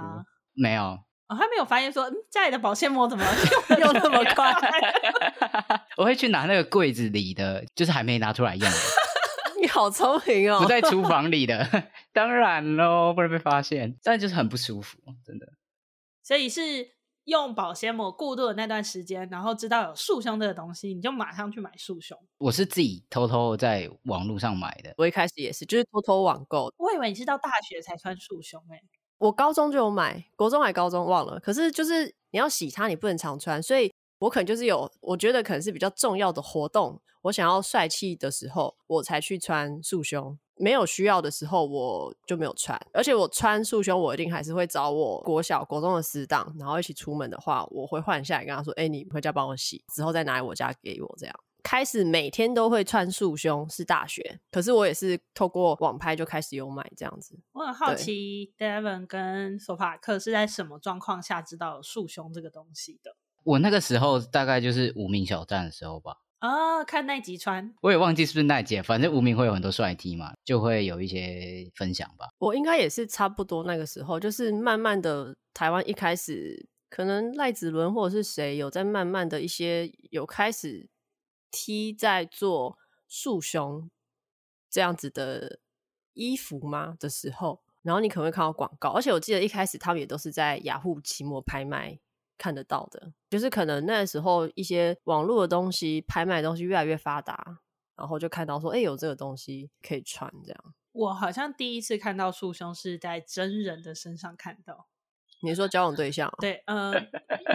[0.53, 0.99] 没有。
[1.30, 3.25] 我、哦、还没有发现说，嗯，家里的保鲜膜怎么
[3.80, 4.53] 用用那么快？
[5.97, 8.78] 我会去拿那个柜子里的，就是还没拿出来用的。
[9.61, 10.59] 你好聪明哦！
[10.61, 11.67] 不在厨房里的，
[12.13, 13.97] 当然喽，不能被发现。
[14.03, 15.47] 但就是很不舒服，真的。
[16.23, 16.61] 所以是
[17.28, 22.17] 用保鲜膜过渡的那段时间，然后知道有束胸这个东西，你就马上去买束胸。
[22.38, 24.93] 我是自己偷偷在网络上买的。
[24.95, 26.71] 我一开始也是，就是偷偷网购。
[26.78, 28.84] 我以为你是到大学才穿束胸诶、欸。
[29.17, 31.38] 我高中就有买，国中还高中忘了。
[31.41, 40.38] 可是就是你要洗它，你不能常穿，所以我可能就是有，我觉得可能是比较重要的活动，我想要帅气的时候，我才去穿束胸。
[40.59, 42.80] 没有需要的时候，我就没有穿。
[42.91, 51.36] 而且我穿束胸，我一定还是会找我国小、国中的死党，然后一起出门的话，我会换下来跟他说：“哎，你回家帮我洗，之后再拿来我家给我。”这样。
[51.61, 57.38] 开始每天都会穿束胸是大学，可是我也是透过网拍就开始有买这样子。
[57.51, 63.15] 我很好奇，Devon 跟索法克是在什么状况下知道束胸这个东西的？
[63.43, 66.21] 我那个时候大概就是无名小站的时候吧。
[66.40, 72.28] 啊、哦，看那集穿，我也忘记是不是那集，反正无名会有很多帅 T 嘛，就会有一些分享吧。
[72.38, 80.90] 我应该也是差不多那个时候，就是慢慢的台湾一开始，可能赖子伦或者是谁有在慢慢的一些有开始。
[81.50, 82.78] T 在做
[83.08, 83.90] 束胸
[84.70, 85.60] 这样子的
[86.14, 91.98] 衣服吗的时候，然后你可能会看到广告，而且我记得一开始他们也都是在雅虎奇摩拍卖
[92.38, 97.60] 看得到的，就是可能那时候一些网络的东西拍卖的东西越来越发达，
[97.96, 100.74] 然后就看到说，哎，有这个东西可以穿这样。
[100.92, 104.88] 我好像第一次看到束胸是在真人的身上看到。
[105.44, 106.34] 你说交往对象？
[106.40, 106.94] 对，呃，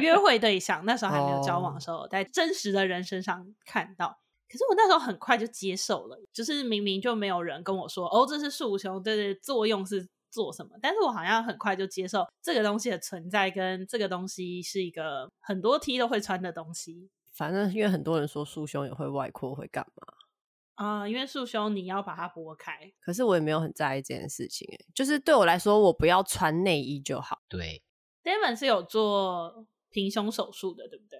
[0.00, 4.20] 约会对象，那时候还没有交往的时候，在真实的人身上看到。
[4.48, 10.76] 可是我那时候很快就接受了，就是明明就没有人跟我说，哦，这是束胸，这是作用是做什么？
[10.80, 17.10] 但是我好像很快就接受这个东西的存在，跟这个东西是一个很多 T 都会穿的东西。
[17.32, 20.14] 反正因为很多人说束胸也会外扩，会干嘛？
[20.74, 27.42] 啊、呃，因为束胸你要把它拨开，可是我也没有很在意这件事情，哎，就是对我来说，我不要穿内衣就好。
[27.48, 27.82] 对
[28.24, 31.18] ，Devon 是有做平胸手术的，对不对？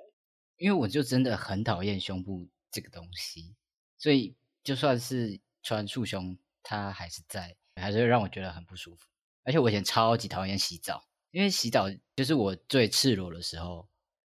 [0.57, 3.55] 因为我就真的很讨厌胸部这个东西，
[3.99, 9.07] 所以就算是穿束胸，它还是在，还是会让我觉得很不舒服。
[9.45, 13.89] 而且我以前超级讨厌洗澡，因为洗澡就是我最赤裸的时候，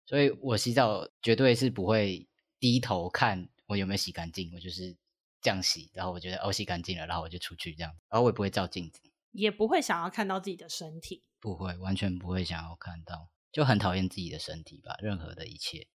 [0.05, 2.27] 所以我洗澡绝对是不会
[2.59, 4.95] 低头看我有没有洗干净，我就是
[5.41, 15.87] 这样洗，然后我觉得哦洗干净了，然后我就出去这样，然后我也不会照镜子，也不会想要看到自己的身体，不会，完全不会想要看到，就很讨厌自己的身体吧，任何的一切。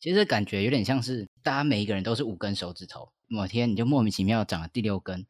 [0.00, 5.26] 其实感觉有点像是大家每一个人都是五根手指头，某天你就莫名其妙长了第六根，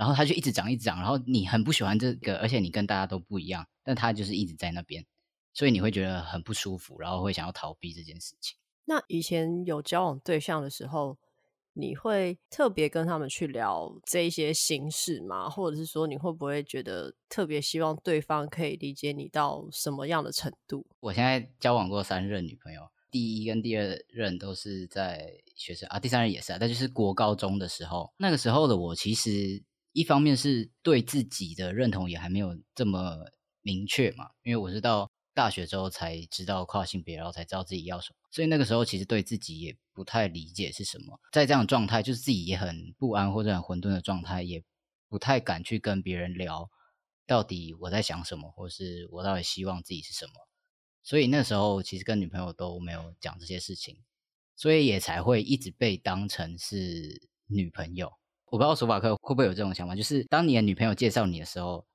[0.00, 5.04] 然后它就一直长一直长，然后你很不喜欢这个，而且你跟大家都不一样，但它就是一直在那边，
[5.52, 8.56] 所以你会觉得很不舒服，然后会想要逃避这件事情。
[8.86, 11.18] 那以前有交往对象的时候，
[11.74, 15.50] 你会特别跟他们去聊这一些心事吗？
[15.50, 20.86] 或者是说你会不会觉得特别希望对方可以理解你到什么样的程度？
[21.00, 22.88] 我现在交往过三任女朋友。
[23.10, 29.60] 第一跟第二任都是在学生啊，第三任也是啊，但就是国高中的时候，那个时候的我其实
[29.92, 33.26] 一方面是对自己的认同也还没有这么
[33.62, 44.62] 明确嘛，因为我是到大学之后才知道跨性别，然后才知道自己要什么，所以那个时候其实对自己也不太理解是什么，在这样状态，就是自己也很不安或者很混沌的状态，也
[45.08, 46.70] 不太敢去跟别人聊
[47.26, 50.32] 到底我在想什么，或是我到底希望自己是什么。
[51.02, 54.02] 所以那时候其实跟女朋友都没有讲这些事情，
[54.54, 58.19] 所以也才会一直被当成是女朋友。
[58.50, 61.86] 我不知道索法克会不会有这种想法，就是当你的女朋友介绍你的时候，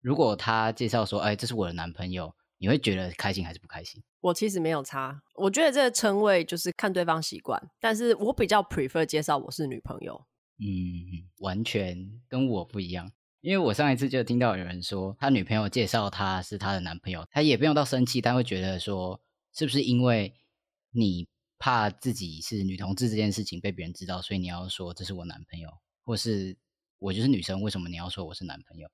[0.00, 4.02] 如果她介绍说：“哎，这是我的男朋友”，你会觉得开心还是不开心？
[4.20, 10.26] 我其实没有差，我觉得这个称谓就是看对方习惯，但是我比较 prefer 介绍我是女朋友。
[10.58, 11.96] 嗯，完全
[12.28, 13.10] 跟我不一样。
[13.40, 19.20] 因为我上一次就听到有人说，他女朋友介绍他是他的男朋友，他也不用到生气，他会觉得说，
[19.52, 20.32] 是不是因为
[20.92, 21.28] 你
[21.64, 25.70] 怕自己是女同志这件事情被别人知道，所以你要说这是我男朋友，
[26.04, 26.58] 或是
[26.98, 28.86] 我就是女生，为什么你要说我是男朋友？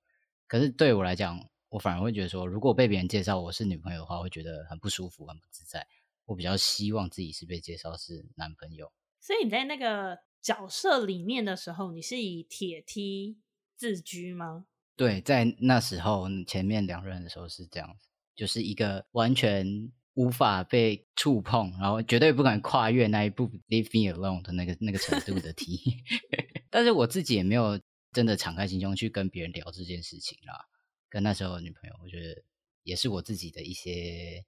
[0.47, 5.85] 可是对我来讲，我反而会觉得说，如果被别人介绍我是女朋友的话，会觉得很不舒服，很不自在。
[6.23, 8.93] 我比较希望自己是被介绍是男朋友。
[9.19, 13.37] 所以你在那个角色里面的时候，你是以铁梯
[13.75, 14.67] 自居吗？
[14.95, 26.03] 对，在那时候前面两任的时候是这样子，就是一个完全无法被触碰，然后绝对不敢跨越那一步 “leave me alone” 的那个那个程度的题。
[26.69, 27.79] 但是我自己也没有
[28.11, 30.67] 真的敞开心胸去跟别人聊这件事情啦。
[31.09, 32.43] 跟那时候的女朋友，我觉得
[32.83, 34.45] 也是我自己的一些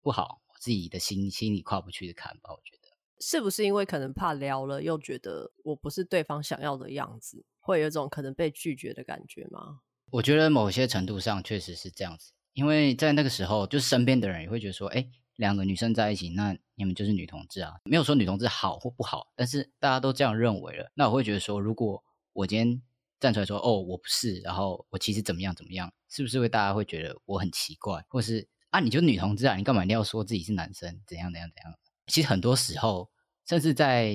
[0.00, 2.50] 不好，我自己的心心里跨不去的坎吧。
[2.52, 2.88] 我觉得
[3.20, 7.44] 是不是因为可能怕聊了，又觉得我不是对方想要的样子？
[7.58, 9.80] 会有一种可能被拒绝的感觉吗？
[10.12, 22.82] 我觉得某些程度上确实是这样子，因为在那个时候，就是身边的人也会觉得说，哎，两个女生在一起，那你们就是女同志啊，没有说女同志好或不好，但是大家都这样认为了，那我会觉得说，如果我今天
[23.18, 31.74] 站出来说，哦，我不是，然后我其实怎么样怎么样，是不是会大家会觉得我很奇怪，或是啊，你就女同志啊，你干嘛一定要说自己是男生，怎样怎样怎样？
[32.06, 33.10] 其实很多时候，
[33.46, 34.14] 甚至在。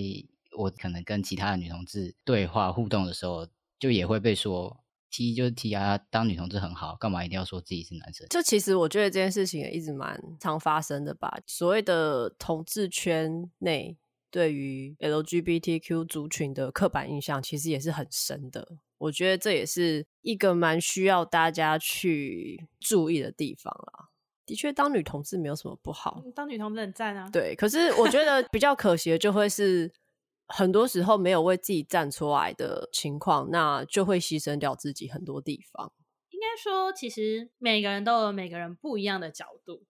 [0.57, 3.45] 我可能跟其他的女同志对话互动的时候，
[3.77, 4.84] 就也会被说
[5.15, 8.27] T 就是 T 啊，当女同志很好，干嘛一定要说自己是男生？
[8.29, 11.39] 就其实我觉得这件事情也一直蛮常发生的吧。
[11.47, 13.95] 所谓的同志圈内
[14.29, 18.77] 对于 LGBTQ 族群的刻板印象，其实也是很深的。
[18.97, 24.09] 我觉得这也是一个蛮需要大家去注意的地方啦。
[24.45, 27.29] 的确，当女同志没有什么不好，当女同志很赞啊。
[27.31, 29.89] 对，可是我觉得比较可惜的就会是。
[30.47, 35.91] 很多时候没有为自己站出来的情况，那就会牺牲掉自己很多地方。
[36.29, 39.83] 应该说，其实每个人都有每个人不一样的角度。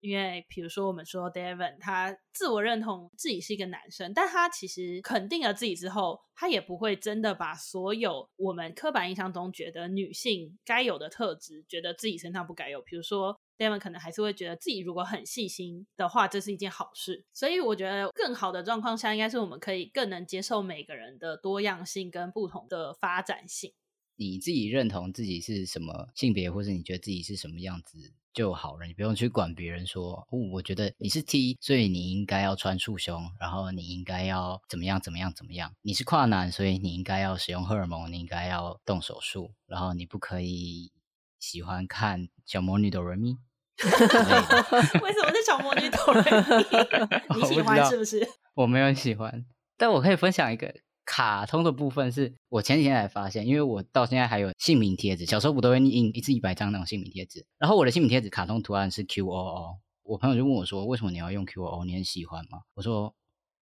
[0.00, 12.82] 因为，比如说，我们说 Devin，他自我认同自己是一个男生，但他其实肯定了自己之后，他也不会真的把所有我们刻板印象中觉得女性该有的特质，觉得自己身上不该有。
[12.82, 13.38] 比如说。
[13.64, 17.24] 他们可能还是会觉得自己如果很细心的话，这是一件好事。
[17.32, 23.72] 所以我觉得更好的状况下，应该是我们可以更能接受每个人的多样性跟不同的发展性。
[24.16, 35.74] 你自己认同自己是什么性别，或是你觉得自己是什么样子就好了，你不用去管别人说，哦，我觉得你是 T，所以你应该要穿束胸，然后你应该要怎么样怎么样怎么样。
[35.80, 40.92] 你是跨男，所以你应该要使用荷尔蒙，你应该要动手术，然后你不可以
[41.40, 43.38] 喜欢看小魔女哆瑞咪。
[45.02, 47.22] 为什么是小魔女斗瑞咪？
[47.36, 48.26] 你喜欢是不是？
[48.54, 49.44] 我没有喜欢，
[49.76, 50.72] 但我可以分享一个
[51.04, 61.84] 卡通的部分，是我前几天才发现，因为我到现在还有姓名贴纸，小时候不都会印一次一百张那种姓名贴纸，然后我的姓名贴纸卡通图案是 Q O O，我朋友就问我说，为什么你要用 Q O O？
[61.84, 62.60] 你很喜欢吗？
[62.74, 63.14] 我说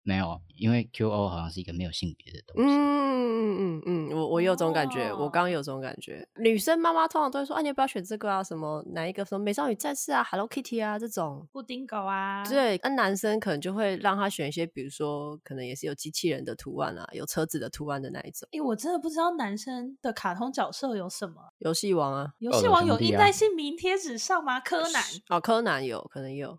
[0.03, 2.71] 没有，因为 Q O 好像是一个没有性别的东西。
[2.71, 6.27] 嗯嗯嗯嗯，我我我有种感觉，我刚刚有种感觉。
[6.37, 8.43] 女生妈妈通常都会说：“啊，你要不要选这个啊？
[8.43, 9.25] 什么哪一个？
[9.25, 18.49] 什么美少女战士啊，Hello Kitty 啊这种，布丁狗啊。”对，那男生可能就会让他选一些，比如说可能也是有机器人的图案啊，有车子的图案的那一种。
[18.53, 21.53] 哎，我真的不知道男生的卡通角色有什么。
[21.59, 24.59] 游戏王啊，游戏王有印在姓名贴纸上吗？
[24.61, 26.59] 柯南哦，柯南有可能有，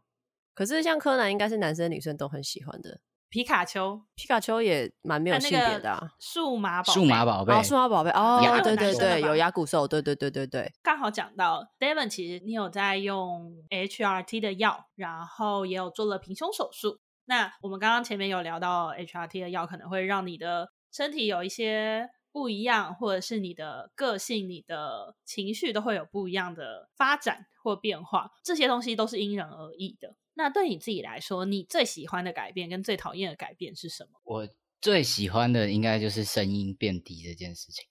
[0.54, 3.00] 可是像柯南应该是男生女生都很喜欢的。
[3.32, 6.12] 皮卡丘，皮卡丘也蛮没有性别的、啊。
[6.20, 10.70] 数码宝贝，数码宝贝，哦，数码宝贝，哦，对对对，有牙骨兽，对对对对对。
[10.84, 17.00] 刚好讲到 Devon，其实你有在用 HRT 的药，然后也有做了平胸手术。
[17.24, 30.16] 那我们刚刚前面有聊到 HRT 的药可能会让你的身体有一些不一样，或者是你的个性、你的情绪都会有不一样的发展或变化，这些东西都是因人而异的。
[30.34, 34.20] 那对你自己来说，你最喜欢的改变跟最讨厌的改变是什么？
[34.24, 34.48] 我
[34.80, 37.86] 最喜欢的应该就是声音变低这件事情，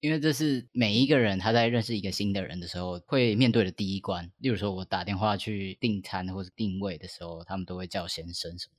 [0.00, 4.30] 因为这是每一个人他在认识一个新的人的时候会面对的第一关。
[4.38, 8.74] 例如说，我打电话去订餐或者定位的时候，他们都会叫先生什么，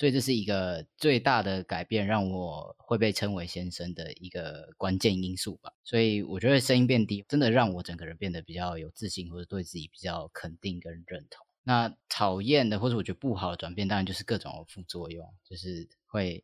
[0.00, 5.74] 所以这是一个最大的改变，让我会被称为先生的一个关键因素吧。
[5.84, 11.46] 所以我觉得声音变低，真的让我整个人变得比较有自信，或者对自己比较肯定跟认同。
[11.64, 16.42] 那讨厌的或者我觉得不好的转变，当然就是各种副作用，就是会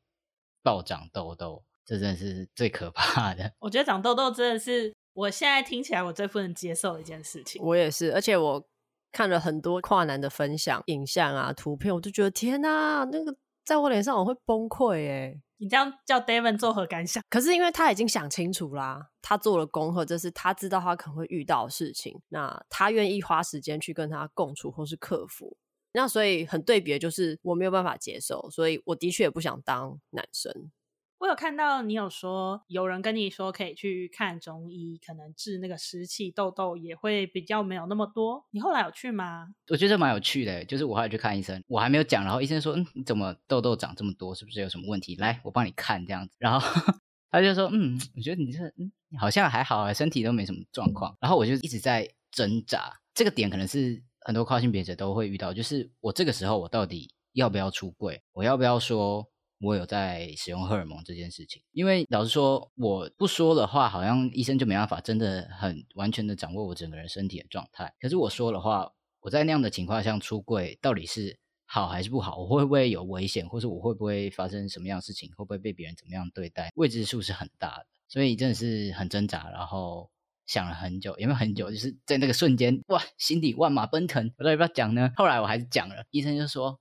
[0.63, 3.55] 暴长痘痘，这真的是最可怕的。
[3.61, 7.63] 我觉得长痘痘真的是我现在听起来我最不能接受的一件事情。
[7.63, 8.69] 我也是，而且我
[9.13, 13.35] 看了很多跨男的分享影像啊、图片，我就觉得天哪，那个
[13.67, 15.41] 在我脸上我会崩溃耶。
[15.59, 17.23] 你这样叫 Devon 作何感想？
[17.29, 25.57] 可是因为他已经想清楚啦，他做了功课，这是他知道他可能会遇到的事情，那他愿意花时间去跟他共处或是克服。
[25.93, 30.71] 那所以很对比，就是我没有办法接受，所以我的确也不想当男生。
[31.19, 38.45] 我有看到你有说，有人跟你说可以去看中医，可能治那个湿气痘痘也会比较没有那么多。
[38.51, 39.49] 你后来有去吗？
[39.71, 44.35] 我觉得蛮有趣的，就是我后来去看医生，我还没有讲，然后医生说：“嗯，你怎么痘痘长这么多？
[44.35, 45.17] 是不是有什么问题？
[45.17, 46.69] 来，我帮你看这样子。”然后
[47.31, 58.23] 他就说：“嗯，我觉得你这嗯好像还好啊，身体都没什么状况。”然后我就一直在挣扎，这个点可能是很多跨性别者都会遇到，就是我这个时候我到底要不要出柜？
[58.35, 59.27] 我要不要说？
[59.59, 67.95] 我有在使用荷尔蒙这件事情，因为老实说，我不说的话，好像医生就没办法真的很完全的掌握我整个人身体的状态。
[67.99, 72.37] 可是我说的话，我在那样的情况下出柜，到底是好还是不好？
[72.37, 75.31] 我会不会有危险，或是我会不会发生什么样的事情？
[75.31, 76.71] 会不会被别人怎么样对待？
[76.75, 80.11] 未知数是很大的，所以真的是很挣扎，然后
[80.45, 81.71] 想了很久，有没有很久？
[81.71, 85.11] 就是在那个瞬间，哇，心底万马奔腾，我到底要不要讲呢？
[85.17, 86.79] 后来我还是讲了，医生就说。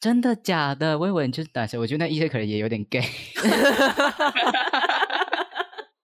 [0.00, 0.98] 真的假的？
[0.98, 3.02] 我以为你就是男生，我觉得那医生可能也有点 gay。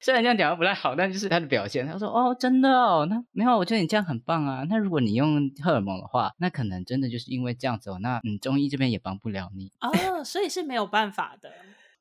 [0.00, 1.86] 虽然这样讲不太好，但就是他的表现。
[1.86, 4.62] 他说：“哦，真的哦，那没有，我觉得你这样很棒啊。
[4.68, 7.98] 那如果你用荷尔蒙的话，那可能真的就是因为这样子哦。
[8.02, 11.50] 那嗯，中医这边也帮不了你哦，所以是没有办法的。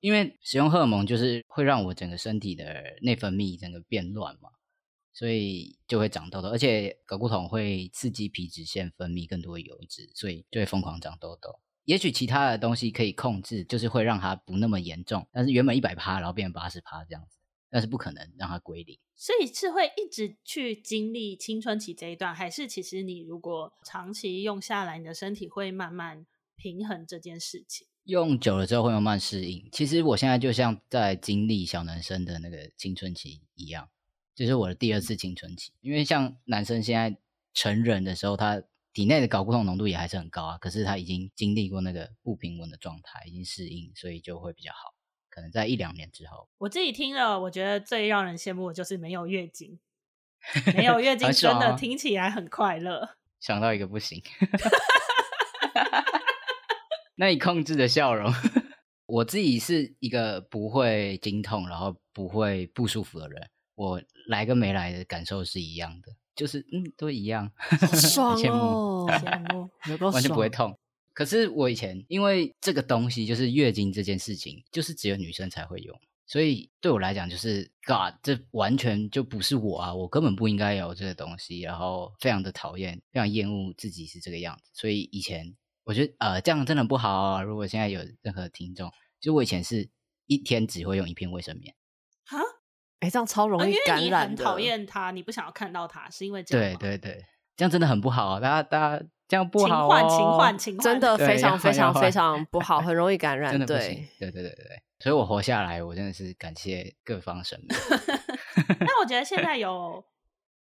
[0.01, 2.65] 因为使用荷尔蒙就是会让我整个身体的
[3.03, 4.49] 内分泌整个变乱嘛，
[5.13, 15.27] 所以就会长痘痘，而且睾固酮会刺激皮脂腺分泌更多的油脂，所以就会疯狂长痘痘。”也许其他的东西可以控制，就是会让它不那么严重。
[15.31, 17.37] 但是原本一百趴，然后变成八十趴这样子，
[17.69, 18.97] 但是不可能让它归零。
[19.15, 26.25] 所以是会一直去经历青春期这一段，还是其实你如果长期用下来，你的身体会慢慢
[26.55, 27.85] 平衡这件事情？
[28.05, 29.67] 用久了之后会慢慢适应。
[29.71, 33.89] 其实我现在就像在经历小男生的那个青春期一样，
[34.33, 35.73] 就是我的第二次青春期。
[35.81, 37.17] 因为像男生现在
[37.53, 38.63] 成人的时候，他。
[38.93, 44.93] 体内的睾固酮浓度也还是很高啊，可是他已经经历过那个不平稳的状态，已经适应，所以就会比较好。
[45.29, 49.79] 可能在一两年之后，我自己听了，我觉得最让人羡慕的就是没有月经，
[50.77, 52.99] 没有月经真的听起来很快乐。
[52.99, 53.09] 啊、
[53.41, 54.21] 想到一个不行，
[57.17, 58.31] 那你控制的笑容，
[59.07, 66.11] 我自己是一个不会经痛，然后不会不舒服的人，我来跟没来的感受是一样的。
[66.35, 67.51] 就是嗯，都一样，
[67.93, 69.69] 爽哦，羡慕，
[70.11, 70.77] 完全不会痛。
[71.13, 84.71] 可是我以前因为这个东西，就是月经这件事情，就是只有女生才会用，所以对我来讲，就是 God，这完全就不是我啊，我根本不应该有这个东西，然后非常的讨厌，非常厌恶自己是这个样子。
[84.73, 87.41] 所以以前我觉得呃，这样真的不好啊。
[87.43, 89.89] 如果现在有任何听众，就我以前是
[90.25, 91.75] 一天只会用一片卫生棉。
[92.99, 94.05] 哎，这样超容易感染的。
[94.05, 96.77] 因为你很讨厌他，你不想要看到他，是因为这样。
[96.77, 97.25] 对对对，
[97.55, 98.39] 这样真的很不好啊！
[98.39, 103.51] 大家大家这样不好、哦，勤换勤换勤换， 真的非常非常非常不好，很容易感 染。
[103.51, 107.69] 真的不行对，对对对对，所以我活下来，我真的是感谢各方神明。
[108.79, 110.03] 那我觉得现在有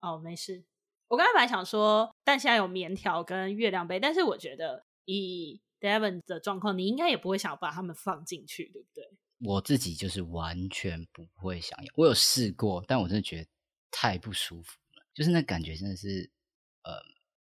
[0.01, 0.65] 哦，没事。
[1.09, 9.05] 我刚才本来想说，但现在有棉条跟月亮杯，但是我觉得以 Devon 的状况，你应该也不会想要把他们放进去，对不对？
[9.45, 13.49] 我自己就是完全不会想要，我有试过，但我真的觉得
[13.91, 16.31] 太不舒服了，就是那感觉真的是，
[16.85, 16.93] 呃，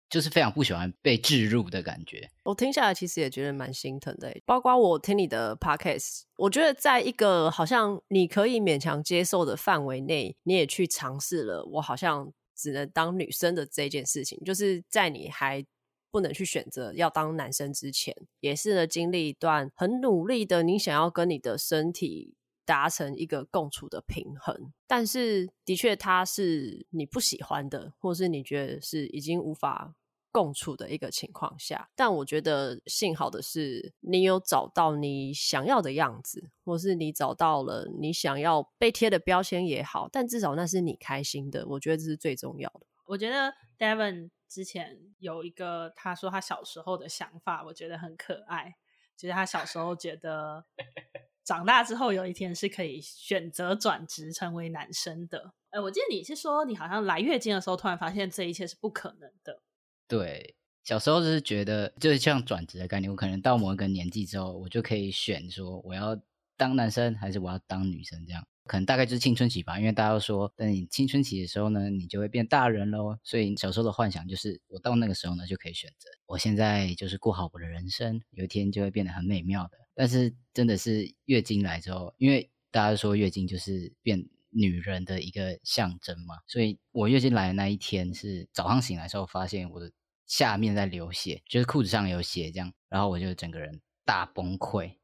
[0.10, 2.30] 就是非常不喜欢被置入的感觉。
[2.44, 15.66] 我听下来其实也觉得蛮心疼的，包括我听你的 podcast，我觉得在一个好像你可以勉强接受的范围内，你也去尝试了，我好像只能当女生的这件事情，就是在你还。
[16.12, 22.36] 不能去选择要当男生之前，也是呢经历一段很努力的，你想要跟你的身体
[22.66, 29.96] 达成一个共处的平衡，但是的确它是你不喜欢的，或是你觉得是已经无法
[30.32, 31.90] 共处的一个情况下。
[31.96, 42.82] 但我觉得幸好的是，你有找到你想要的样子，或是你找到了你想要被贴的标签也好，但至少那是你开心的，我觉得这是最重要的。
[43.06, 44.30] 我觉得 Devin。
[44.50, 48.76] 之前有一个他说他小时候的想法，我觉得很可爱。
[49.16, 50.64] 就是他小时候觉得
[51.44, 55.54] 长大之后有一天是可以选择转职成为男生的。
[55.72, 59.64] 哎，我记得你是说你好像来月经的时候突然发现这一切是不可能的。
[60.08, 66.16] 对，小时候就是觉得就是像转职的概念，我可能到某一个年纪之后，我就可以选说我要
[66.56, 68.48] 当男生还是我要当女生这样。
[68.68, 73.18] 可能大概就是青春期吧，因为大家都说，等你青春期的时候呢，你就会变大人喽。
[73.24, 79.72] 所以小时候的幻想就是，我到那个时候呢就可以选择，我现在就是过好我的人生，有一天就会变得很美妙的。
[79.96, 89.92] 但是真的是月经来之后，因为大家说月经就是变女人的一个象征嘛，所以我月经来的那一天是早上醒来的时候，发现我的
[90.28, 94.98] 下面在流血，就是裤子上有血这样，然后我就整个人大崩溃，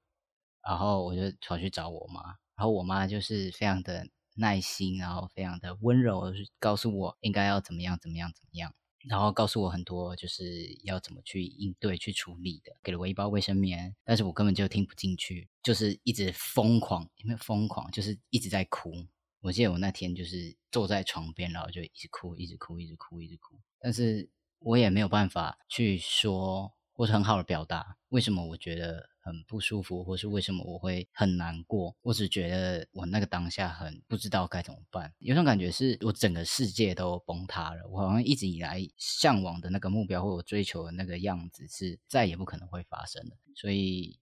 [0.67, 2.35] 然后我就跑去找我妈。
[2.63, 8.73] 然后我妈就是非常的耐心，然后非常的温柔，告诉我应该要怎么样怎么样怎么样，
[9.09, 17.91] 然后告诉我很多就是要怎么去应对去处理的，给了我一包卫生棉，但是我根本就听不进去，就是一直疯狂，有没有疯狂？
[17.91, 18.93] 就是一直在哭。
[19.41, 29.09] 我记得我那天就是坐在床边，然后就一直哭，一直哭，一直哭，一直哭，但是我也没有办法去说，或是很好的表达为什么我觉得。
[29.25, 31.95] 很不舒服，或是为什么我会很难过？
[32.01, 37.87] 我只觉得我那个当下很不知道该怎么办，有种感觉是我整个世界都崩塌了。
[37.87, 43.37] 我好像一直以来向往的那个目标，或我追求的那个样子，是再也不可能会发生的。
[43.55, 44.19] 所以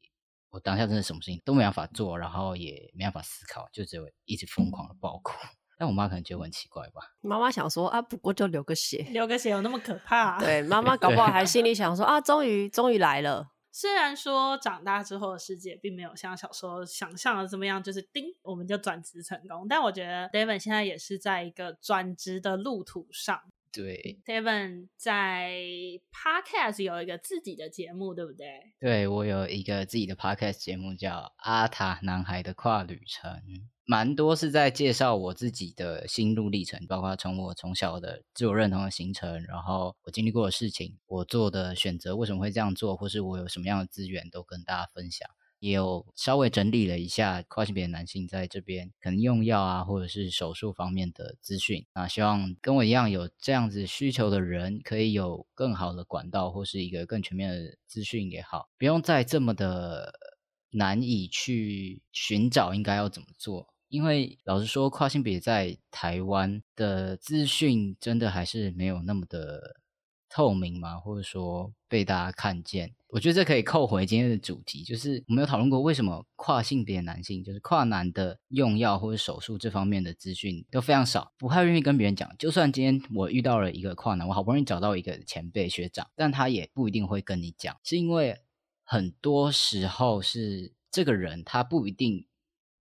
[0.51, 5.33] 我当下真的什么事情都没办法做，然后也没办法思考，就只有一直疯狂的爆哭。
[5.81, 7.01] 但我妈可能觉得我很奇怪吧？
[7.21, 10.37] 妈妈想说啊，不过就流个血，流个血有那么可怕？
[10.45, 13.47] 对，妈妈搞不好还心里想说啊，终于终于来了。
[13.73, 23.41] 虽然说长大之后的世界并没有像小时候想象的这么样，就是叮我们就转职成功，但我觉得 David 现在也是在一个转职的路途上。
[23.71, 25.53] 对，Seven 在
[26.11, 28.47] Podcast 有一个自己的节目，对不对？
[28.79, 33.31] 对，我有一个自己的 Podcast 节目叫《阿塔男孩的跨旅程》。
[33.85, 45.29] 蛮多是在介绍我自己的心路历程，包括从我从小的自我认同的形成，然后我经历过的事情，我做的选择为什么会这样做，或是我有什么样的资源，都跟大家分享。
[45.61, 51.85] 也有稍微整理了一下跨性别男性在这边可能用药啊，或者是手术方面的资讯。
[51.93, 60.11] 那希望跟我一样有这样子需求的人，可以有更好的管道，或是一个更全面的资讯也好，不用再这么的
[60.71, 63.67] 难以去寻找应该要怎么做。
[63.87, 69.80] 因为老实说，跨性别在台湾的资讯真的还是没有那么的
[70.33, 72.93] 透明嘛，或者说被大家看见。
[73.07, 82.33] 我觉得这可以扣回今天的主题，就是我们有讨论过为什么跨性别男性，就是跨男的用药或者手术这方面的资讯都非常少，不太愿意跟别人讲。
[82.39, 88.37] 就算今天我遇到了一个跨男，我好不容易找到一个前辈学长，但他也不一定会跟你讲，是因为
[88.83, 92.25] 很多时候是这个人他不一定。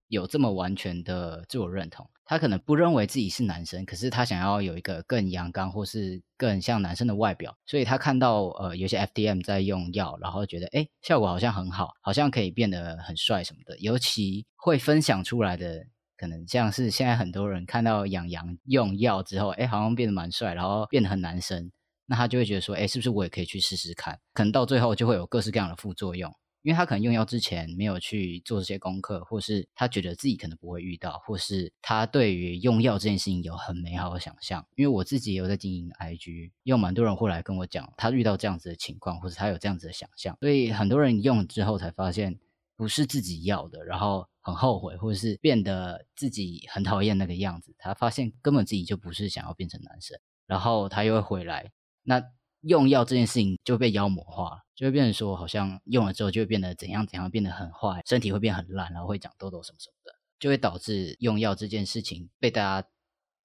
[0.07, 13.77] 有这么完全的自我认同，他可能不认为自己是男生，可是他想要有一个更阳刚或是更像男生的外表，所以他看到呃有些 FDM 在用药，然后觉得诶效果好像很好，好像可以变得很帅什么的。
[13.79, 21.69] 尤其会分享出来的，可能像是现在很多人看到洋洋用药之后，诶好像变得蛮帅，然后变得很男生，
[22.05, 24.17] 那他就会觉得说，诶是不是我也可以去试试看？
[24.33, 26.33] 可能到最后就会有各式各样的副作用。
[26.63, 34.65] 因为他可能用药之前没有去做这些功课，或是他觉得自己可能不会遇到，或是他对于用药这件事情有很美好的想象。
[34.75, 40.37] 因为我自己也有在经营 IG，有蛮多人会来跟我讲，他遇到这样子的情况，或是他有这样子的想象。
[40.39, 42.39] 所以很多人用了之后才发现
[42.75, 47.73] 不是自己要的，然后很后悔，或者是变得自己很讨厌那个样子。
[47.77, 51.71] 他发现根本自己就不是想要变成男生，然后他又会回来。
[52.03, 52.23] 那
[52.61, 62.87] 用药这件事情就被妖魔化了，就会变成说，好像用了之后就会变得怎样怎样，变得很坏，身体会变很烂，然后会长痘痘什么什么的，就会导致用药这件事情被大家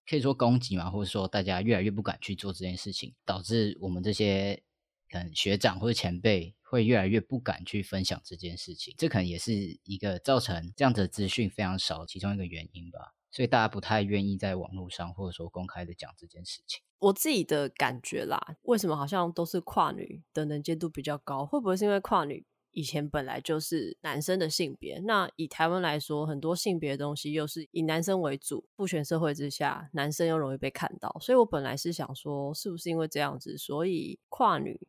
[0.09, 4.63] 可以说攻击嘛，或者说大家越来越不敢去做这件事情，导致我们这些
[5.11, 13.13] 可能学长或者前辈会越来越不敢去分享这件事情，这可能也是一个造成这样子的资讯非常少其中一个原因吧。
[13.31, 16.83] 所以大家不太愿意在网络上或者说公开的讲这件事情。
[16.99, 21.45] 我自己的感觉啦，为什么好像都是跨女的能见度比较高？
[21.45, 24.99] 会不会是因为跨女以前本来就是男生的性别？
[25.01, 31.15] 那以台湾来说，很多性别的东西又是以男生为主，父权社会之下，男生又容易被看到。
[31.21, 34.89] 所以我本来是想说，是不是因为这样子，所以跨女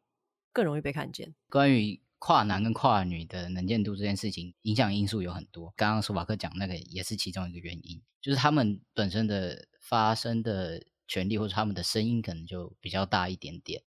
[0.52, 1.36] 更容易被看见？
[1.50, 5.74] 关于跨男跟跨女的能见度这件事情，影响因素有很多。
[5.76, 13.84] 刚刚索法克讲那个也是其中一个原因，就是他们本身的发声的权利或者他们的声音可能就比较大一点点。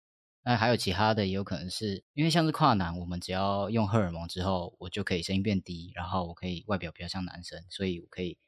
[0.45, 8.39] 那还有其他的，也有可能是因为像是跨男，我们只要用荷尔蒙之后，我就可以声音变低，然后我可以外表比较像男生，所以我可以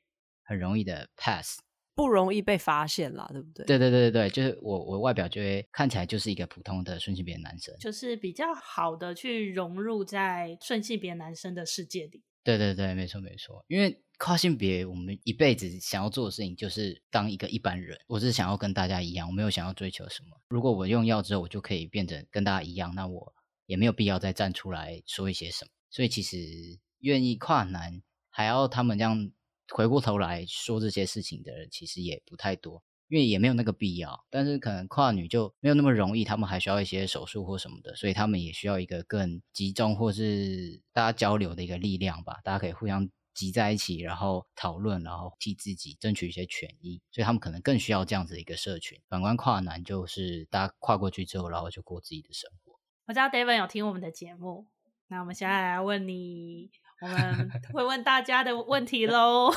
[0.43, 1.59] 很容易的 pass。
[2.01, 3.67] 不容易被发现啦，对不对？
[3.67, 12.23] 对对对对对，就是我我外表就会看起来就是一个普通的顺性别男生，就是比较好的去融入在顺性别男生的世界里。
[12.43, 17.99] 对对对，没错没错，因为跨性别，我们一辈子想要做的事情就是当一个一般人。
[18.07, 20.41] 我是想要跟大家一样，我没有想要追求什么。
[20.49, 23.35] 如果我用药之后，我就可以变成跟大家一样，那我
[23.67, 25.71] 也没有必要再站出来说一些什么。
[25.91, 26.39] 所以其实
[27.01, 29.31] 愿意跨男，还要他们这样。
[29.71, 34.25] 回过头来说这些事情的人其实也不太多，因为也没有那个必要。
[34.31, 42.39] 但是可能跨女就没有那么容易，他们还需要一些手术或什么的，所以他们也需要一个更集中或是大家交流的一个力量吧。
[42.45, 47.01] 大家可以互相集在一起，然后讨论，然后替自己争取一些权益。
[47.13, 49.01] 所以他们可能更需要这样子的一个社群。
[49.09, 52.79] 反观跨男，就是大家跨过去之后，然后就过自己的生活。
[53.07, 54.67] 我知道 David 有听我们的节目，
[55.09, 56.71] 那我们现在来问你。
[57.01, 59.51] 我们会问大家的问题喽，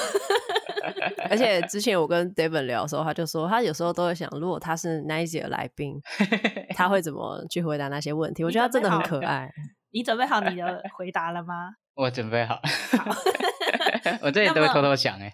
[1.29, 5.99] 而且之前我跟 David 聊的时候，他就说他有时候都会想，如果他是 Nice 的来宾，
[6.75, 8.43] 他会怎么去回答那些问题？
[8.45, 9.51] 我觉得他真的很可爱。
[9.91, 11.75] 你准备好你的回答了吗？
[11.95, 12.55] 我准备好。
[12.97, 13.11] 好
[14.21, 15.33] 我这里都会偷偷想哎。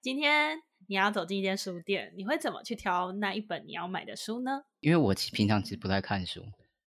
[0.00, 0.56] 今天
[0.86, 4.62] 你要走进一间书店，你会怎么去挑那一本你要买的书呢？
[4.80, 6.42] 因为我平常其实不太看书，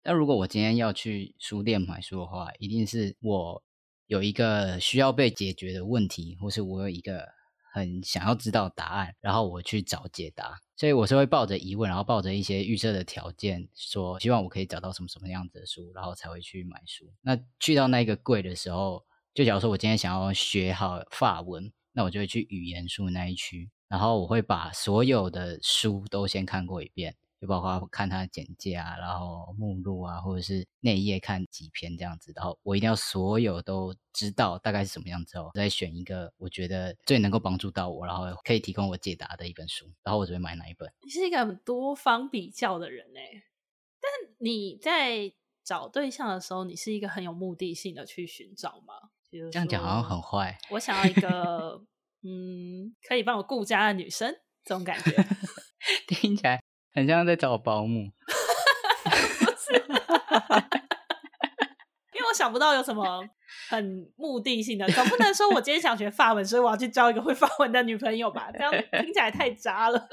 [0.02, 3.62] 但如果我今天要去书店买书的话，一定是我。
[4.10, 7.28] 有一个需要被解决的问题，或是我有一个
[7.72, 17.04] 很想要知道答案，然后我去找解答，所以我是会抱着疑问，然后抱着一些预设的条件，说希望我可以找到什么什么样子的书，然后才会去买书。
[17.20, 27.14] 那去到那个柜的时候，就假如说我今天想要学好法文，那我就会去语言书那一区，然后我会把所有的书都先看过一遍。
[27.40, 40.92] 就包括看它的简介啊，然后目录啊，或者是内页看几篇这样子，然后我一定要所有都知道大概是什么样子哦，再选一个我觉得最能够帮助到我，然后可以提供我解答的一本书，然后我就会买哪一本。
[41.02, 43.44] 你是一个很多方比较的人哎，
[44.00, 45.32] 但你在
[45.64, 49.10] 找对象的时候，你是一个很有目的性的去寻找吗？
[49.30, 50.58] 这样讲好像很坏。
[50.70, 51.80] 我想要一个
[52.22, 54.34] 嗯，可以帮我顾家的女生，
[54.64, 55.12] 这种感觉
[56.08, 56.59] 听起来。
[56.92, 58.10] 很像在找保姆，
[59.40, 59.74] 不是，
[62.14, 63.24] 因为我想不到有什么
[63.68, 68.50] 很目的性的，总不能说我今天想学法文，所以我要去交一个会法文的女朋友吧？
[68.52, 70.08] 这样听起来太渣了。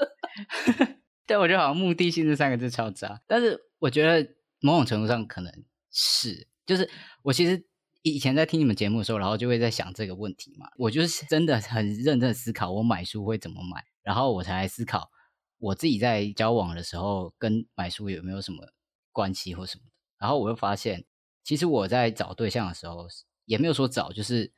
[1.26, 5.52] 对，我觉得好像目的性这三个字超渣，但是我觉得某种程度上可能
[5.90, 6.88] 是，就是
[7.22, 7.62] 我其实
[8.02, 15.10] 以前在听你们节目的时候，然后就会在想这个问题嘛，我就是真的很认真思考我买书会怎么买，然后我才来思考。
[15.58, 18.72] 我自己在交往的时候，跟买书有没有什么
[19.12, 19.90] 关系或什么的？
[20.18, 21.04] 然后我又发现，
[21.42, 23.06] 其实我在找对象的时候，
[23.44, 24.52] 也没有说找，就是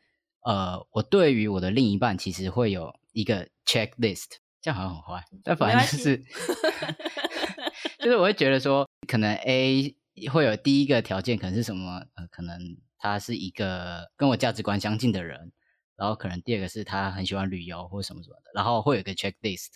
[0.44, 4.26] 呃，我对于我的另一半其实会有一个 checklist，
[4.60, 6.22] 这样好像很坏，但反正就是，
[7.98, 9.96] 就是我会觉得说，可能 A
[10.30, 12.02] 会有第一个条件，可能是什么？
[12.14, 12.58] 呃，可能
[12.98, 15.52] 他是一个跟我价值观相近的人，
[15.96, 19.68] 然后可能第二个是他很喜欢旅游或什么什么的，然后会有一个 checklist，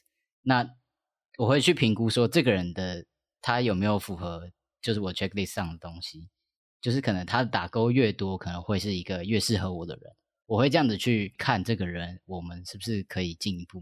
[0.43, 0.69] 那。
[1.37, 3.05] 我会去评估说这个人的
[3.41, 6.29] 他有没有符合，就是我 checklist 上的东西，
[6.81, 10.13] 就是可能他的打勾越多，可能会是一个越适合我的人。
[10.47, 13.81] 我会这样子去看这个人，我们是不是可以进一步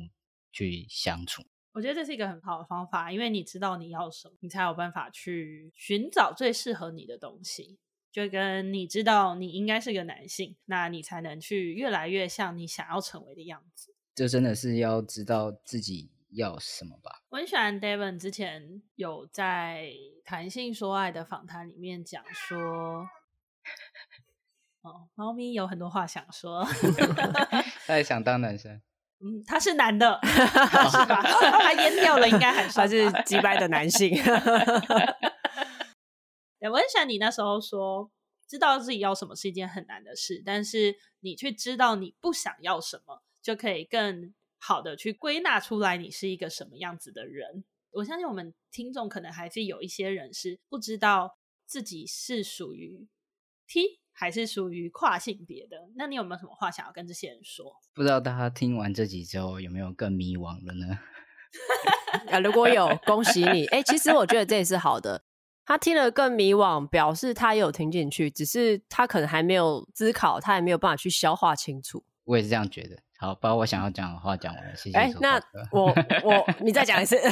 [0.53, 1.43] 去相处？
[1.73, 7.79] 我觉得这是一个很好的方法，因为你知道你要什么，你才有办法去寻找最适合你的东西。
[8.13, 13.95] 就跟你知道你应该是个男性，那你才能去越来越像你想要成为的样子。
[14.15, 17.23] 这真的是要知道自己要什么吧。
[17.31, 19.93] 我很喜欢 Devon 之前有在
[20.25, 23.09] 谈性说爱的访谈里面讲说。
[24.83, 26.67] 哦，猫咪有很多话想说，
[27.87, 28.83] 他也想当男生。
[29.21, 31.23] 嗯，他是男的， 是吧？
[31.23, 34.11] 他阉掉了，应该还算是击败的男性。
[36.59, 38.11] 对，我很喜欢你那时候说，
[38.49, 44.35] 知道自己要什么是一件很难的事，但是你去知道你不想要什么，就可以更
[44.65, 47.65] 好的去归纳出来你是一个什么样子的人。
[47.91, 51.37] 我相信我们听众可能还是有一些人是不知道
[51.67, 53.09] 自己是属于
[53.67, 54.01] T。
[54.15, 57.75] 还是属于跨性别的，那你有没有什么话想要跟这些人说？
[57.95, 60.99] 不知道大家听完这集之后有没有更迷惘了呢？
[62.31, 63.65] 啊，如果有，恭喜你！
[63.69, 65.25] 哎、欸，其实我觉得这也是好的。
[65.65, 72.05] 他听了更迷惘，表示他也有听进去，只是他可能还没有思考，他也没有办法去消化清楚。
[72.25, 73.03] 我也是这样觉得。
[73.23, 74.99] 好，把我想要讲的话讲完，谢谢。
[74.99, 75.95] 哎、欸，那我
[76.25, 77.17] 我你再讲一次。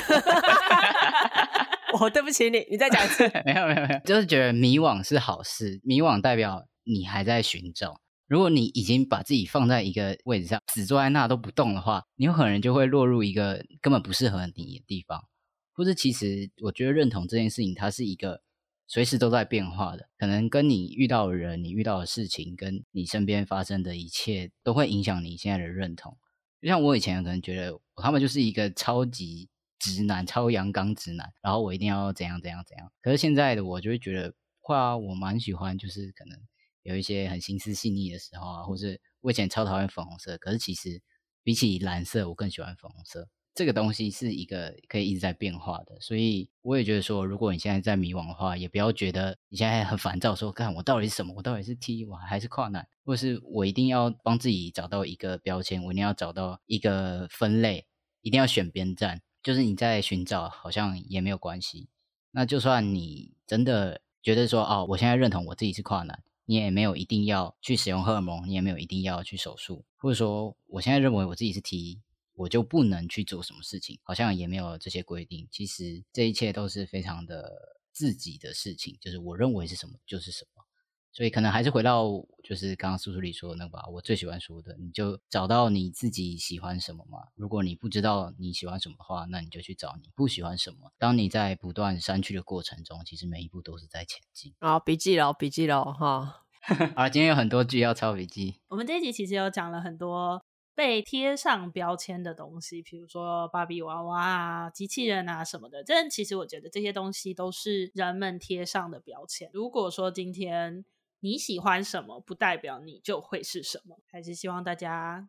[1.99, 3.29] 我对不起你，你再讲一次。
[3.45, 6.65] 没有没有没有，就是觉得迷惘是好事，迷惘代表。
[6.85, 8.01] 你还在寻找。
[8.29, 15.25] 如果你已经把自己放在一个位置上，只坐在那都不动的话，你有可能就会落入一个根本不适合你的地方。
[15.73, 18.43] 或是其实，我觉得认同这件事情，它是一个
[18.91, 20.09] 随时都在变化的。
[20.19, 26.19] 可能跟你遇到的人、你遇到的事情，跟你身边发生的一切，都会影响你现在的认同。
[26.61, 32.91] 就像我以前可能觉得，他们就是一个超级直男、超阳刚直男，然后我一定要怎样怎样怎样。
[33.01, 36.37] 可是现在的我就会觉得，会啊，我蛮喜欢，就是可能。
[36.83, 41.03] 有一些很心思细腻的时候啊，或是我以前超讨厌粉红色，可是其实
[41.43, 43.29] 比起蓝色，我更喜欢粉红色。
[43.61, 57.85] 这个东西是一个可以一直在变化的，所以我也觉得说，如果你现在在迷惘的话，也不要觉得你现在很烦躁，说看我到底是什么，我到底是 T，我还是跨男，或是我一定要帮自己找到一个标签，我一定要找到一个分类，
[58.23, 61.91] 一定要选边站，就是你在寻找，好像也没有关系。
[62.31, 66.23] 那就算你真的觉得说，哦，我现在认同我自己是跨男。
[66.47, 72.01] 你也没有一定要去使用荷尔蒙，你也没有一定要去手术，或者说我现在认为我自己是 T，
[72.41, 75.47] 我就不能去做什么事情，好像也没有这些规定。
[75.51, 77.53] 其实这一切都是非常的
[77.93, 80.65] 自己的事情，就是我认为是什么就是什么。
[81.13, 82.05] 所以可能还是回到
[82.45, 87.19] 就是刚刚苏苏里说的那个吧，我最喜欢说的，你就找到你自己喜欢什么嘛。
[87.35, 90.93] 如果你不知道你喜欢什么的话，那你就去找你不喜欢什么。
[90.99, 94.55] 当你在不断删去的过程中，其实每一步都是在前进。
[94.61, 96.47] 好，笔记了，笔记了哈。
[96.97, 98.61] 好，今天有很多句要抄笔记。
[98.69, 100.41] 我们这一集其实有讲了很多
[100.75, 105.85] 被贴上标签的东西，比如说芭比娃娃啊、机器人啊什么的。
[105.85, 109.51] 这其实我觉得这些东西都是人们贴上的标签。
[109.53, 110.85] 如果说今天
[111.21, 113.99] 你喜欢什么，不代表你就会是什么。
[114.11, 115.29] 还是希望大家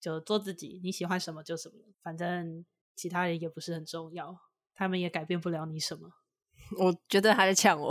[0.00, 2.64] 就做自己，你喜欢什么就什么，反正
[2.96, 4.38] 其他人也不是很重要，
[4.74, 6.12] 他们也改变不了你什么。
[6.76, 7.88] 我觉得他在呛我，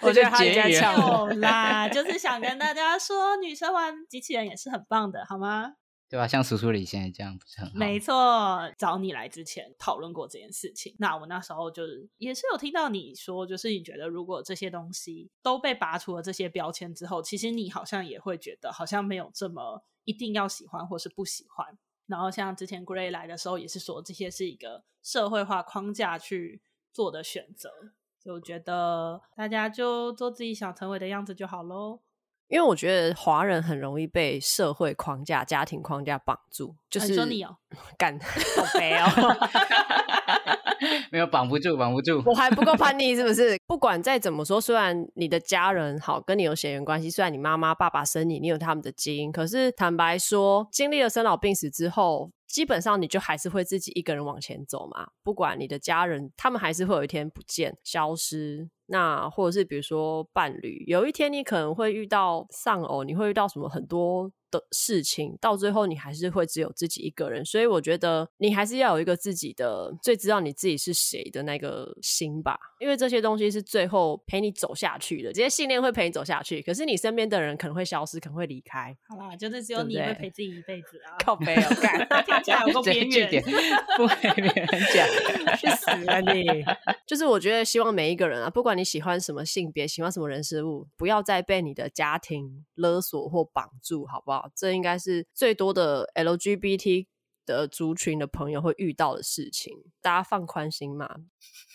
[0.00, 5.74] 我觉得他在呛我 啦，就是想跟大家说，女生玩机器人也是很棒的，好吗？
[6.06, 6.28] 对吧？
[6.28, 7.74] 像叔叔里现在这样不是很好？
[7.74, 10.94] 没错，找你来之前讨论过这件事情。
[10.98, 21.78] 那我那时候就是也是有听到你说，就是你觉得如果这些东西都被拔除了这些标签之后，其实你好像也会觉得好像没有这么一定要喜欢或是不喜欢。
[22.06, 27.70] 然后像之前 Gray 来的时候，也是说这些是一个社会化框架去做的选择，
[28.18, 32.00] 所以我觉得大家就做自己想成为的样子就好喽。
[32.48, 37.56] 因为我觉得华人很容易被社会框架、家庭框架绑住，就是、啊、说你哦，
[37.96, 39.06] 干 好肥哦。
[41.10, 42.22] 没有绑不住，绑不住。
[42.26, 43.56] 我还不够 叛逆，是不是？
[43.66, 55.08] 不管再怎么说，虽然你的家人好跟你有血缘关系，虽然你妈妈、爸爸生你，你有他们的基因，可是坦白说，经历了生老病死之后，基本上你就还是会自己一个人往前走嘛。
[55.22, 58.68] 不管你的家人，他们还是会有一天不见、消失。
[58.86, 64.30] 那或者是比如说伴侣，有一天你可能会遇到丧偶，你会遇到什么很多。
[64.58, 67.44] 的事情，到最后你还是会只有自己一个人。
[67.44, 75.32] 所以我觉得你还是要有一个自己的最知道你自己是谁的那个心吧，因为这些东西是最后陪你走下去的。
[75.32, 78.96] 这些信念会陪你走下去，可是你身边的人可能会消失，可能会离开。
[79.08, 81.16] 好啦，就是只有你会陪自己一辈子啊！
[81.24, 83.42] 靠北哦，干， 听起来有够边缘，
[83.96, 85.06] 不陪别人讲，
[85.58, 86.44] 去死啊你！
[87.06, 94.43] 就是我觉得希望每一个人啊，不管你喜欢什么性别，喜欢什么人事物，不要再被你的家庭勒索或绑住，好不好？
[94.54, 97.06] 这应该是最多的 LGBT
[97.46, 99.72] 的族群的朋友会遇到的事情。
[100.00, 101.08] 大家放宽心嘛，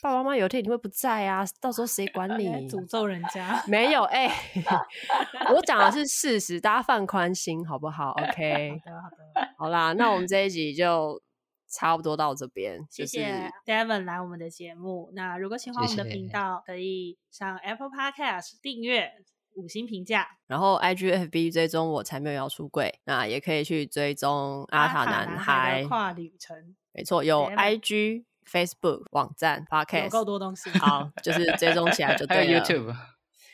[0.02, 2.48] 爸爸妈妈有一天你会不在啊，到时候谁管 你？
[2.68, 3.64] 诅咒人家？
[3.68, 4.64] 没有哎、欸，
[5.56, 11.22] 我讲的是事实，大家放宽心好不好？OK，好的好的，好啦，那我们这一集就。
[11.72, 15.12] 差不多到这边，谢谢 Devon 来我们的节目。
[15.14, 19.12] 那如果喜欢我们的频道，可以上 Apple Podcast 订阅、
[19.56, 23.00] 五星评价，然后 IGFB 追踪我才没有要出柜。
[23.06, 30.70] 那也可以去追踪阿塔男孩跨旅程，没错，有 IG、Facebook 网站、Podcast，有够多东西。
[30.72, 32.60] 好，就是追踪起来就 对了。
[32.62, 32.90] YouTube，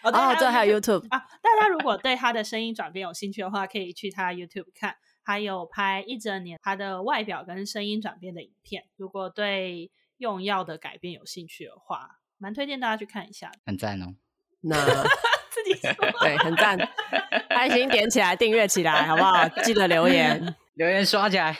[0.03, 1.19] 哦，对，哦、还有 YouTube 啊。
[1.41, 4.95] 大家如果对他的声音转变有兴趣的话，可以去他 YouTube 看。
[5.27, 13.51] 还有拍一整年他的外表跟声音转变的影片，如果对用药的改变有兴趣的话，蛮推荐大家去看一下。
[13.65, 14.13] 很赞哦，
[14.61, 14.75] 那
[15.51, 16.77] 自己说 对，很赞，
[17.49, 19.47] 爱心点起来，订阅起来，好不好？
[19.63, 21.55] 记得留言，留言刷起来。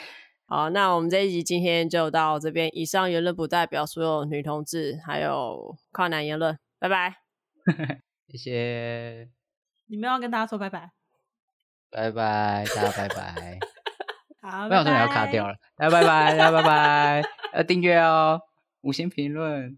[0.48, 2.68] 好，那我们这一集今天就到这边。
[2.72, 6.56] 以上言论不代表所有女同志还有跨男言论。
[6.78, 7.16] 拜拜，
[8.28, 9.28] 谢谢。
[9.88, 10.90] 你们要跟大家说拜拜。
[11.90, 13.58] 拜拜，大家拜拜。
[14.42, 15.54] 好，不想说你要卡掉了。
[15.76, 17.22] 大家拜拜，大家拜拜，
[17.54, 18.40] 要订阅哦，
[18.82, 19.76] 五星评论。